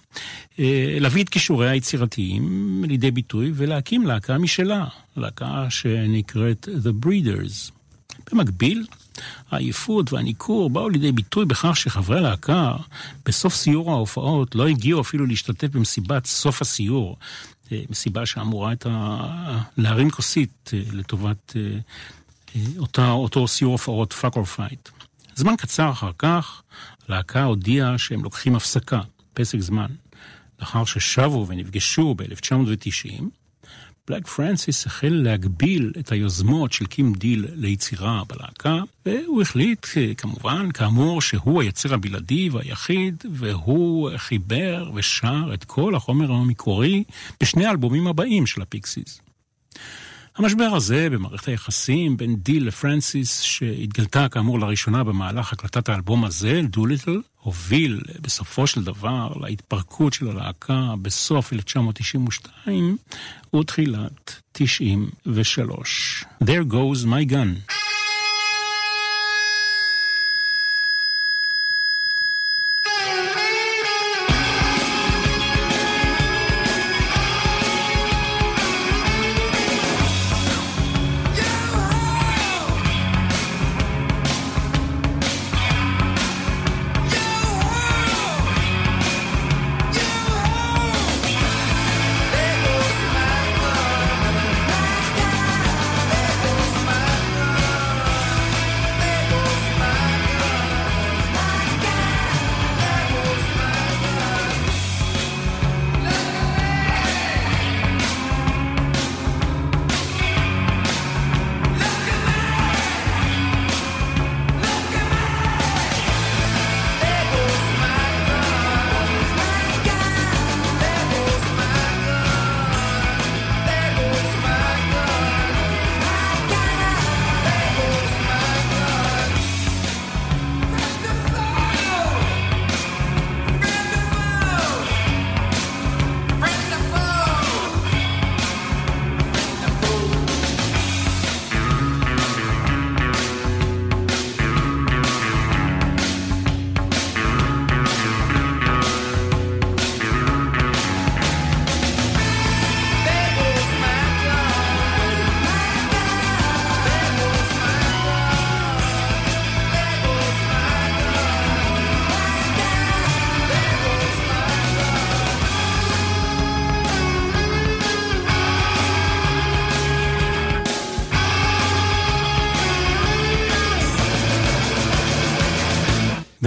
אה, 0.60 0.98
להביא 1.00 1.24
את 1.24 1.30
כישוריה 1.30 1.72
היצירתיים 1.72 2.84
לידי 2.88 3.12
ביטוי 3.12 3.52
ולהקים 3.56 4.08
להקה 4.08 4.38
משלה, 4.38 4.86
להקה 5.18 5.66
שנקראת 5.70 6.68
The 6.84 7.06
Breeders. 7.06 7.72
במקביל, 8.32 8.86
העייפות 9.52 10.14
והניכור 10.14 10.70
באו 10.70 10.90
לידי 10.90 11.12
ביטוי 11.12 11.46
בכך 11.46 11.78
שחברי 11.78 12.18
הלהקה 12.18 12.76
בסוף 13.26 13.56
סיור 13.56 13.92
ההופעות 13.92 14.56
לא 14.56 14.68
הגיעו 14.68 15.02
אפילו 15.02 15.26
להשתתף 15.26 15.68
במסיבת 15.68 16.26
סוף 16.26 16.62
הסיור, 16.62 17.18
מסיבה 17.72 18.26
שאמורה 18.26 18.70
הייתה 18.70 19.20
להרים 19.78 20.10
כוסית 20.10 20.72
אה, 20.74 20.80
לטובת 20.92 21.56
אותה, 22.78 23.12
אותו 23.12 23.48
סיור 23.48 23.72
הופעות 23.72 24.14
Fuck 24.14 24.36
or 24.36 24.46
Fight. 24.46 24.90
זמן 25.36 25.56
קצר 25.56 25.92
אחר 25.92 26.12
כך, 26.18 26.62
הלהקה 27.08 27.44
הודיעה 27.44 27.98
שהם 27.98 28.24
לוקחים 28.24 28.56
הפסקה, 28.56 29.02
פסק 29.34 29.60
זמן. 29.60 29.88
לאחר 30.60 30.86
ששבו 30.86 31.46
ונפגשו 31.48 32.16
ב-1990, 32.16 33.24
בלק 34.08 34.28
פרנסיס 34.28 34.86
החל 34.86 35.22
להגביל 35.24 35.92
את 36.00 36.12
היוזמות 36.12 36.74
של 36.74 36.86
קים 36.86 37.14
דיל 37.14 37.46
ליצירה 37.56 38.22
בלהקה, 38.28 38.80
והוא 39.06 39.42
החליט 39.42 39.88
כמובן, 40.18 40.72
כאמור, 40.72 41.22
שהוא 41.22 41.62
היוצר 41.62 41.94
הבלעדי 41.94 42.50
והיחיד, 42.50 43.24
והוא 43.32 44.10
חיבר 44.18 44.92
ושר 44.96 45.52
את 45.54 45.64
כל 45.64 45.96
החומר 45.96 46.32
המקורי 46.32 47.04
בשני 47.42 47.66
האלבומים 47.66 48.08
הבאים 48.08 48.46
של 48.46 48.62
הפיקסיס. 48.62 49.22
המשבר 50.36 50.70
הזה 50.76 51.10
במערכת 51.10 51.48
היחסים 51.48 52.18
בין 52.18 52.36
דיל 52.36 52.68
לפרנסיס, 52.68 53.42
שהתגלתה 53.42 54.30
כאמור 54.30 54.60
לראשונה 54.60 55.04
במהלך 55.04 55.54
הקלטת 55.54 55.90
האלבום 55.90 56.26
הזה, 56.26 56.62
דוליטל, 56.64 57.22
הוביל 57.42 58.02
בסופו 58.22 58.68
של 58.68 58.84
דבר 58.84 59.34
להתפרקות 59.42 60.14
של 60.14 60.28
הלהקה 60.28 60.94
בסוף 61.02 61.54
1992 61.54 62.98
ותחילת 63.56 64.42
93. 64.52 66.26
There 66.44 66.74
goes 66.74 67.06
my 67.06 67.32
gun. 67.32 67.74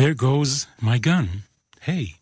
There 0.06 0.14
goes 0.14 0.68
my 0.80 0.98
gun. 0.98 1.42
Hey. 1.80 2.14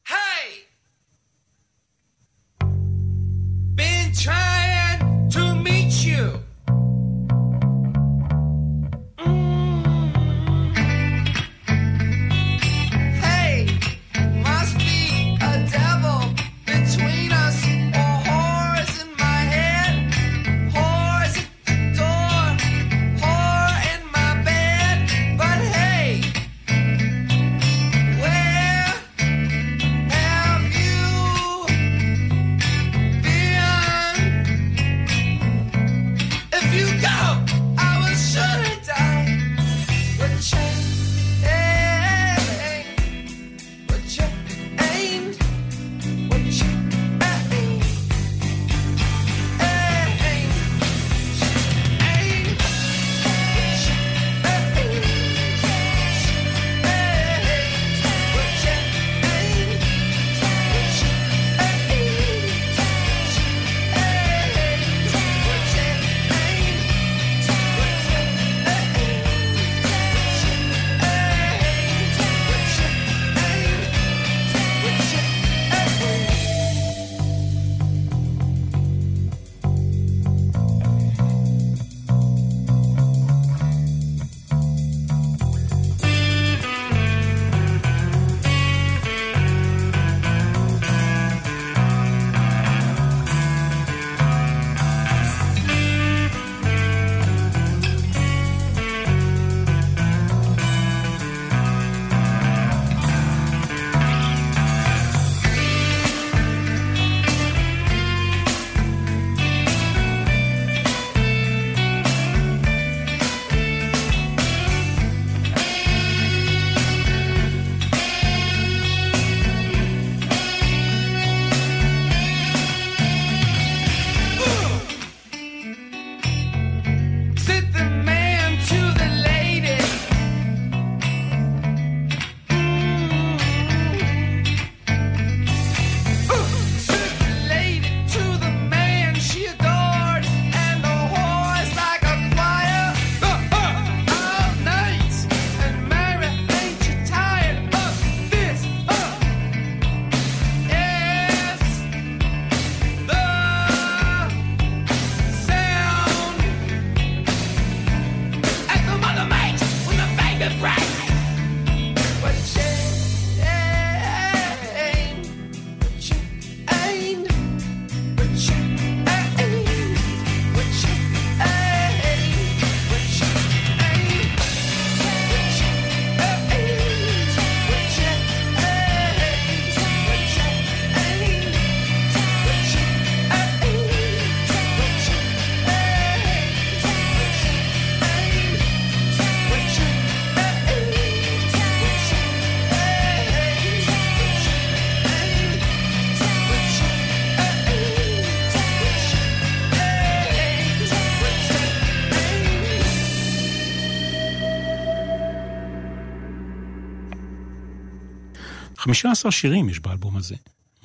15 208.95 209.33
שירים 209.33 209.69
יש 209.69 209.81
באלבום 209.81 210.17
הזה. 210.17 210.35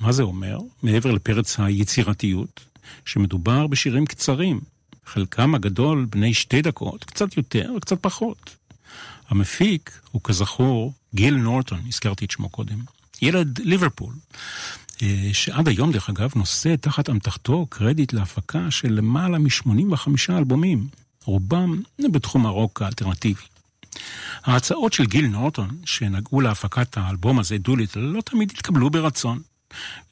מה 0.00 0.12
זה 0.12 0.22
אומר? 0.22 0.58
מעבר 0.82 1.10
לפרץ 1.12 1.60
היצירתיות, 1.60 2.60
שמדובר 3.04 3.66
בשירים 3.66 4.06
קצרים, 4.06 4.60
חלקם 5.06 5.54
הגדול 5.54 6.06
בני 6.10 6.34
שתי 6.34 6.62
דקות, 6.62 7.04
קצת 7.04 7.36
יותר 7.36 7.72
וקצת 7.76 8.02
פחות. 8.02 8.56
המפיק 9.28 10.00
הוא 10.10 10.20
כזכור 10.24 10.92
גיל 11.14 11.36
נורטון, 11.36 11.80
הזכרתי 11.88 12.24
את 12.24 12.30
שמו 12.30 12.48
קודם. 12.48 12.78
ילד 13.22 13.58
ליברפול, 13.58 14.14
אה, 15.02 15.30
שעד 15.32 15.68
היום 15.68 15.92
דרך 15.92 16.10
אגב 16.10 16.32
נושא 16.36 16.74
תחת 16.80 17.10
אמתחתו 17.10 17.66
קרדיט 17.68 18.12
להפקה 18.12 18.70
של 18.70 18.92
למעלה 18.92 19.38
מ-85 19.38 20.08
אלבומים, 20.30 20.88
רובם 21.24 21.82
בתחום 22.12 22.46
הרוק 22.46 22.82
האלטרנטיבי. 22.82 23.42
ההצעות 24.44 24.92
של 24.92 25.06
גיל 25.06 25.26
נורטון, 25.26 25.70
שנגעו 25.84 26.40
להפקת 26.40 26.96
האלבום 26.96 27.38
הזה, 27.38 27.58
דוליט, 27.58 27.96
לא 27.96 28.20
תמיד 28.20 28.50
התקבלו 28.50 28.90
ברצון. 28.90 29.40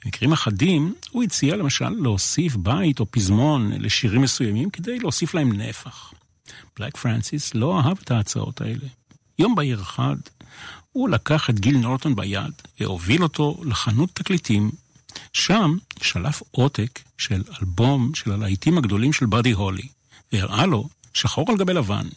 במקרים 0.05 0.33
אחדים, 0.33 0.95
הוא 1.11 1.23
הציע 1.23 1.57
למשל 1.57 1.89
להוסיף 1.89 2.57
בית 2.57 3.01
או 3.01 3.07
פזמון 3.11 3.73
לשירים 3.73 4.23
מסוימים 4.23 4.71
כדי 4.71 4.99
להוסיף 4.99 5.35
להם 5.35 5.53
נפח. 5.53 6.13
בלק 6.79 6.97
פרנסיס 6.97 7.55
לא 7.55 7.81
אהב 7.81 7.99
את 8.03 8.11
ההצעות 8.11 8.61
האלה. 8.61 8.87
יום 9.39 9.55
בהיר 9.55 9.81
אחד, 9.81 10.17
הוא 10.93 11.09
לקח 11.09 11.51
את 11.51 11.61
גיל 11.61 11.77
נורטון 11.77 12.17
ביד 12.17 12.53
והוביל 12.81 13.23
אותו 13.23 13.61
לחנות 13.65 14.11
תקליטים. 14.13 14.71
שם 15.33 15.77
שלף 16.03 16.43
עותק 16.51 17.01
של 17.19 17.43
אלבום 17.61 18.15
של 18.15 18.33
הלהיטים 18.33 18.79
הגדולים 18.79 19.13
של 19.13 19.27
באדי 19.27 19.53
הולי, 19.53 19.89
והראה 20.33 20.67
לו, 20.67 20.89
שחור 21.15 21.51
על 21.51 21.57
גבי 21.57 21.75
לבן, 21.75 22.09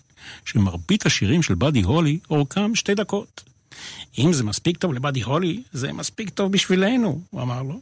שמרבית 0.45 1.05
השירים 1.05 1.43
של 1.43 1.55
באדי 1.55 1.81
הולי 1.81 2.19
אורכם 2.29 2.75
שתי 2.75 2.95
דקות. 2.95 3.43
אם 4.17 4.33
זה 4.33 4.43
מספיק 4.43 4.77
טוב 4.77 4.93
לבאדי 4.93 5.21
הולי, 5.21 5.63
זה 5.71 5.93
מספיק 5.93 6.29
טוב 6.29 6.51
בשבילנו, 6.51 7.21
הוא 7.29 7.41
אמר 7.41 7.63
לו. 7.63 7.79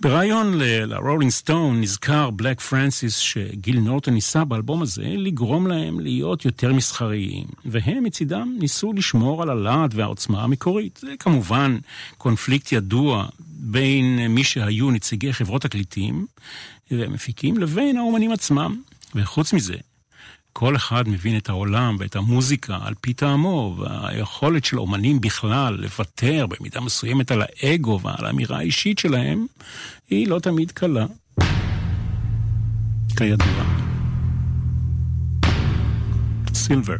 בריאיון 0.00 0.58
לרולינג 0.58 1.32
סטון 1.32 1.80
נזכר 1.80 2.30
בלק 2.30 2.60
פרנסיס 2.60 3.16
שגיל 3.16 3.80
נורטון 3.80 4.14
ניסה 4.14 4.44
באלבום 4.44 4.82
הזה 4.82 5.06
לגרום 5.06 5.66
להם 5.66 6.00
להיות 6.00 6.44
יותר 6.44 6.72
מסחריים, 6.72 7.46
והם 7.64 8.04
מצידם 8.04 8.56
ניסו 8.58 8.92
לשמור 8.92 9.42
על 9.42 9.50
הלהט 9.50 9.90
והעוצמה 9.94 10.42
המקורית. 10.42 10.98
זה 11.02 11.14
כמובן 11.18 11.78
קונפליקט 12.18 12.72
ידוע 12.72 13.26
בין 13.40 14.26
מי 14.26 14.44
שהיו 14.44 14.90
נציגי 14.90 15.32
חברות 15.32 15.62
תקליטים 15.62 16.26
ומפיקים 16.90 17.58
לבין 17.58 17.96
האומנים 17.96 18.32
עצמם. 18.32 18.82
וחוץ 19.14 19.52
מזה, 19.52 19.76
כל 20.56 20.76
אחד 20.76 21.08
מבין 21.08 21.36
את 21.36 21.48
העולם 21.48 21.96
ואת 21.98 22.16
המוזיקה 22.16 22.78
על 22.82 22.94
פי 23.00 23.14
טעמו, 23.14 23.76
והיכולת 23.78 24.64
של 24.64 24.78
אומנים 24.78 25.20
בכלל 25.20 25.74
לוותר 25.74 26.46
במידה 26.46 26.80
מסוימת 26.80 27.30
על 27.30 27.42
האגו 27.42 28.00
ועל 28.02 28.26
האמירה 28.26 28.58
האישית 28.58 28.98
שלהם, 28.98 29.46
היא 30.10 30.28
לא 30.28 30.38
תמיד 30.38 30.70
קלה. 30.70 31.06
כידוע. 33.16 33.64
סילבר. 36.54 36.96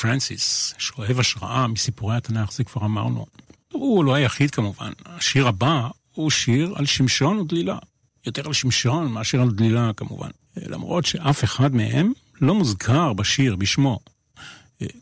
פרנסיס, 0.00 0.74
שואב 0.78 1.20
השראה 1.20 1.66
מסיפורי 1.66 2.16
התנ"ך, 2.16 2.52
זה 2.52 2.64
כבר 2.64 2.84
אמרנו. 2.84 3.26
הוא 3.72 4.04
לא 4.04 4.14
היחיד 4.14 4.50
כמובן. 4.50 4.92
השיר 5.06 5.48
הבא 5.48 5.88
הוא 6.14 6.30
שיר 6.30 6.74
על 6.76 6.86
שמשון 6.86 7.38
ודלילה. 7.38 7.78
יותר 8.26 8.42
על 8.46 8.52
שמשון 8.52 9.12
מאשר 9.12 9.40
על 9.42 9.50
דלילה 9.50 9.90
כמובן. 9.96 10.28
למרות 10.56 11.06
שאף 11.06 11.44
אחד 11.44 11.74
מהם 11.74 12.12
לא 12.40 12.54
מוזכר 12.54 13.12
בשיר 13.12 13.56
בשמו. 13.56 13.98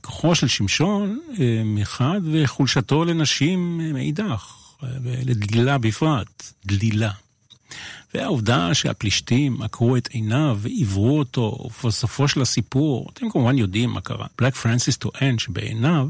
כוחו 0.01 0.35
של 0.35 0.49
שמשון 0.49 1.21
אה, 1.41 1.63
מחד 1.65 2.21
וחולשתו 2.33 3.05
לנשים 3.05 3.81
אה, 3.81 3.93
מאידך, 3.93 4.55
אה, 4.83 4.89
ולדלילה 5.03 5.79
בפרט, 5.79 6.53
דלילה. 6.67 7.11
והעובדה 8.14 8.75
שהפלישתים 8.75 9.62
עקרו 9.62 9.97
את 9.97 10.07
עיניו 10.07 10.59
ועיוורו 10.61 11.19
אותו, 11.19 11.69
ובסופו 11.85 12.29
של 12.29 12.43
הסיפור, 12.43 13.09
אתם 13.12 13.31
כמובן 13.31 13.59
יודעים 13.59 13.91
מה 13.91 14.01
קרה. 14.01 14.27
בלק 14.39 14.55
פרנסיס 14.55 14.97
טוען 14.97 15.39
שבעיניו 15.39 16.09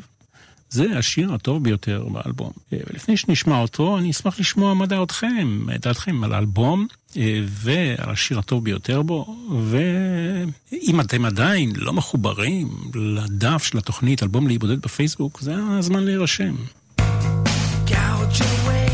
זה 0.70 0.98
השיר 0.98 1.34
הטוב 1.34 1.64
ביותר 1.64 2.08
באלבום. 2.12 2.50
אה, 2.72 2.78
ולפני 2.90 3.16
שנשמע 3.16 3.58
אותו, 3.58 3.98
אני 3.98 4.10
אשמח 4.10 4.40
לשמוע 4.40 4.74
מה 4.74 4.86
דעתכם, 4.86 5.66
דעתכם 5.80 6.24
על 6.24 6.32
האלבום 6.32 6.86
אה, 7.16 7.40
ועל 7.48 8.10
השיר 8.10 8.38
הטוב 8.38 8.64
ביותר 8.64 9.02
בו, 9.02 9.36
ואם 9.62 11.00
אתם 11.00 11.24
עדיין 11.24 11.72
לא 11.76 11.92
מחוברים 11.92 12.68
לדף 12.94 13.62
של 13.62 13.78
התוכנית 13.78 14.22
אלבום 14.22 14.46
להיבודד 14.46 14.80
בפייסבוק, 14.80 15.40
זה 15.40 15.54
הזמן 15.78 16.04
להירשם. 16.04 16.54
gouge 17.86 18.40
away. 18.40 18.85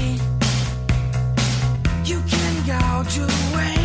out 3.02 3.16
your 3.16 3.26
way. 3.56 3.81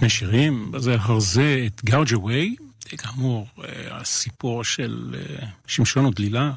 שני 0.00 0.08
שירים, 0.08 0.72
בזה 0.72 0.96
אחר 0.96 1.18
זה 1.18 1.64
את 1.66 1.84
גאוג'ה 1.84 2.18
ווי, 2.18 2.56
כאמור, 2.98 3.46
אה, 3.58 4.00
הסיפור 4.00 4.64
של 4.64 5.16
אה, 5.18 5.46
שמשון 5.66 6.06
ודלילה, 6.06 6.52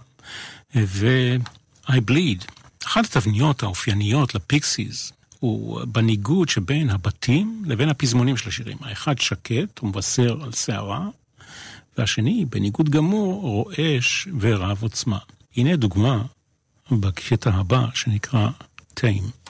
אה, 0.75 0.83
ו-I 0.87 1.91
Bleed. 2.11 2.45
אחת 2.85 3.05
התבניות 3.05 3.63
האופייניות 3.63 4.35
לפיקסיס 4.35 5.13
הוא 5.39 5.85
בניגוד 5.85 6.49
שבין 6.49 6.89
הבתים 6.89 7.63
לבין 7.65 7.89
הפזמונים 7.89 8.37
של 8.37 8.49
השירים. 8.49 8.77
האחד 8.81 9.19
שקט 9.19 9.83
ומבשר 9.83 10.43
על 10.43 10.51
סערה, 10.51 11.07
והשני, 11.97 12.45
בניגוד 12.49 12.89
גמור, 12.89 13.41
רועש 13.41 14.27
ורב 14.39 14.83
עוצמה. 14.83 15.19
הנה 15.57 15.75
דוגמה 15.75 16.23
בקטע 16.91 17.49
הבא 17.49 17.85
שנקרא 17.93 18.49
טיים. 18.93 19.42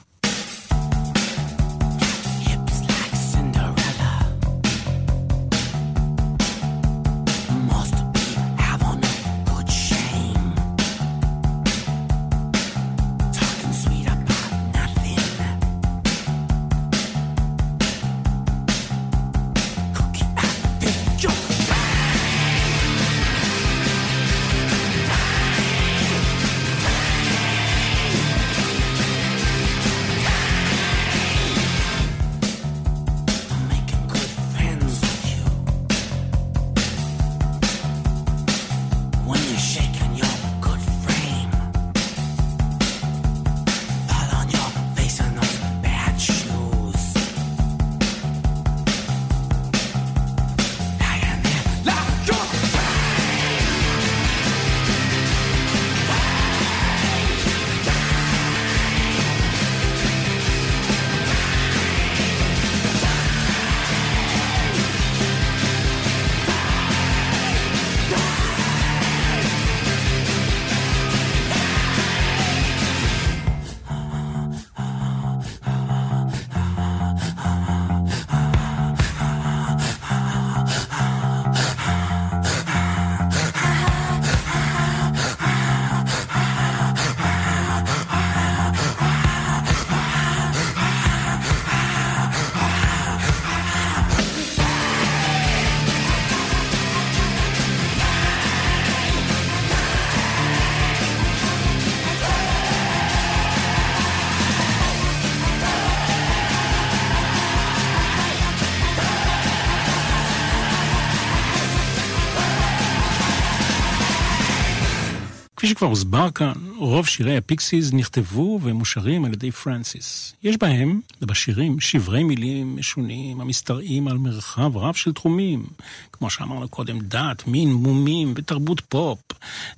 שכבר 115.74 115.88
הוסבר 115.88 116.32
כאן, 116.32 116.54
רוב 116.78 117.08
שירי 117.08 117.38
הפיקסיס 117.38 117.94
נכתבו 117.94 118.60
ומושרים 118.64 119.26
על 119.26 119.34
ידי 119.34 119.52
פרנסיס. 119.52 120.36
יש 120.44 120.58
בהם, 120.58 121.00
בשירים, 121.22 121.80
שברי 121.80 122.24
מילים 122.24 122.76
משונים 122.76 123.42
המשתרעים 123.42 124.08
על 124.08 124.18
מרחב 124.18 124.78
רב 124.78 124.94
של 124.94 125.14
תחומים, 125.14 125.66
כמו 126.12 126.30
שאמרנו 126.30 126.70
קודם, 126.70 127.00
דת, 127.00 127.48
מין, 127.48 127.74
מומים 127.74 128.34
ותרבות 128.36 128.82
פופ. 128.90 129.20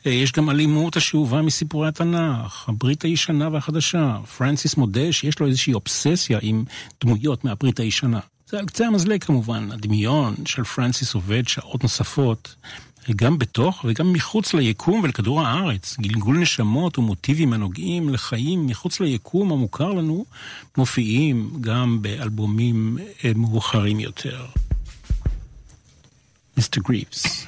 אה, 0.06 0.12
יש 0.12 0.32
גם 0.32 0.50
אלימות 0.50 0.98
השאובה 0.98 1.41
מסיפורי 1.41 1.88
התנ"ך, 1.88 2.70
הברית 2.70 3.04
הישנה 3.04 3.50
והחדשה. 3.52 4.18
פרנסיס 4.38 4.78
מודה 4.78 5.12
שיש 5.12 5.39
לו 5.39 5.48
איזושהי 5.48 5.74
אובססיה 5.74 6.39
עם 6.41 6.64
דמויות 7.04 7.46
מהברית 7.46 7.80
הישנה. 7.80 8.20
זה 8.48 8.60
על 8.60 8.66
קצה 8.66 8.88
המזלג 8.88 9.24
כמובן, 9.24 9.72
הדמיון 9.72 10.36
של 10.46 10.64
פרנסיס 10.64 11.14
עובד 11.14 11.48
שעות 11.48 11.84
נוספות, 11.84 12.56
גם 13.16 13.38
בתוך 13.38 13.86
וגם 13.88 14.14
מחוץ 14.14 14.53
ליקום 14.53 15.01
ולכדור 15.03 15.41
הארץ. 15.41 15.95
גלגול 15.99 16.38
נשמות 16.38 16.97
ומוטיבים 16.97 17.53
הנוגעים 17.53 18.10
לחיים 18.10 18.68
מחוץ 18.68 18.99
ליקום 18.99 19.51
המוכר 19.51 19.89
לנו, 19.89 20.26
מופיעים 20.78 21.49
גם 21.62 22.01
באלבומים 22.01 22.97
אה, 23.24 23.32
מאוחרים 23.36 23.99
יותר. 23.99 24.45
מיסטר 26.58 26.82
גריבס. 26.82 27.45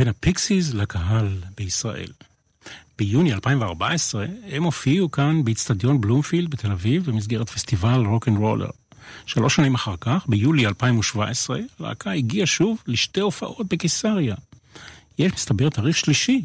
בין 0.00 0.08
הפיקסיס 0.08 0.74
לקהל 0.74 1.28
בישראל. 1.56 2.12
ביוני 2.98 3.32
2014 3.32 4.26
הם 4.50 4.62
הופיעו 4.62 5.10
כאן 5.10 5.44
באיצטדיון 5.44 6.00
בלומפילד 6.00 6.50
בתל 6.50 6.72
אביב 6.72 7.10
במסגרת 7.10 7.50
פסטיבל 7.50 8.00
רוק 8.06 8.28
אנד 8.28 8.38
רולר. 8.38 8.70
שלוש 9.26 9.56
שנים 9.56 9.74
אחר 9.74 9.94
כך, 10.00 10.24
ביולי 10.28 10.66
2017, 10.66 11.58
הלהקה 11.80 12.12
הגיעה 12.12 12.46
שוב 12.46 12.82
לשתי 12.86 13.20
הופעות 13.20 13.66
בקיסריה. 13.68 14.34
יש, 15.18 15.32
מסתבר, 15.32 15.68
תאריך 15.68 15.96
שלישי, 15.96 16.44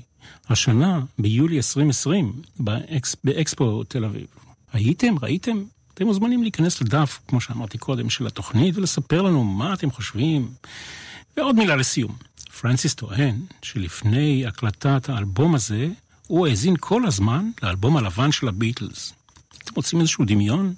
השנה, 0.50 1.02
ביולי 1.20 1.58
2020, 1.58 2.34
באקס, 2.60 3.16
באקספו 3.24 3.84
תל 3.84 4.06
אביב. 4.06 4.26
הייתם? 4.74 5.16
ראיתם? 5.22 5.64
אתם 5.94 6.06
מוזמנים 6.06 6.42
להיכנס 6.42 6.82
לדף, 6.82 7.20
כמו 7.28 7.42
שאמרתי 7.42 7.78
קודם, 7.78 8.10
של 8.10 8.28
התוכנית 8.28 8.78
ולספר 8.78 9.22
לנו 9.22 9.44
מה 9.44 9.74
אתם 9.74 9.92
חושבים. 9.92 10.48
ועוד 11.38 11.56
מילה 11.56 11.76
לסיום. 11.76 12.16
פרנסיס 12.62 12.96
טוען 12.96 13.36
שלפני 13.62 14.46
הקלטת 14.46 15.10
האלבום 15.10 15.56
הזה, 15.56 15.88
הוא 16.28 16.48
האזין 16.48 16.76
כל 16.80 17.06
הזמן 17.08 17.50
לאלבום 17.64 17.98
הלבן 17.98 18.32
של 18.32 18.48
הביטלס. 18.48 19.14
אתם 19.64 19.72
רוצים 19.76 20.00
איזשהו 20.00 20.26
דמיון? 20.26 20.74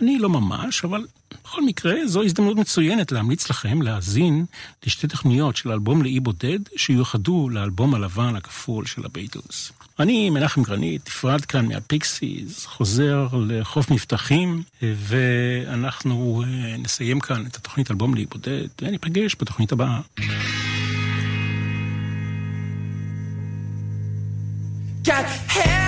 אני 0.00 0.18
לא 0.18 0.28
ממש, 0.28 0.84
אבל 0.84 1.06
בכל 1.44 1.64
מקרה, 1.64 1.94
זו 2.06 2.22
הזדמנות 2.22 2.56
מצוינת 2.56 3.12
להמליץ 3.12 3.50
לכם 3.50 3.82
להאזין 3.82 4.44
לשתי 4.86 5.06
תוכניות 5.06 5.56
של 5.56 5.72
אלבום 5.72 6.02
לאי 6.02 6.20
בודד 6.20 6.58
שיוחדו 6.76 7.48
לאלבום 7.48 7.94
הלבן 7.94 8.36
הכפול 8.36 8.86
של 8.86 9.04
הביטלס. 9.04 9.72
אני, 10.00 10.30
מנחם 10.30 10.62
גרנית, 10.62 11.06
נפרד 11.06 11.44
כאן 11.44 11.66
מהפיקסיס, 11.66 12.66
חוזר 12.66 13.28
לחוף 13.46 13.90
מבטחים, 13.90 14.62
ואנחנו 14.82 16.42
אה, 16.46 16.76
נסיים 16.78 17.20
כאן 17.20 17.46
את 17.46 17.56
התוכנית 17.56 17.90
אלבום 17.90 18.14
לאי 18.14 18.26
בודד, 18.26 18.66
וניפגש 18.82 19.36
בתוכנית 19.40 19.72
הבאה. 19.72 20.00
Got 25.06 25.28
hair 25.48 25.85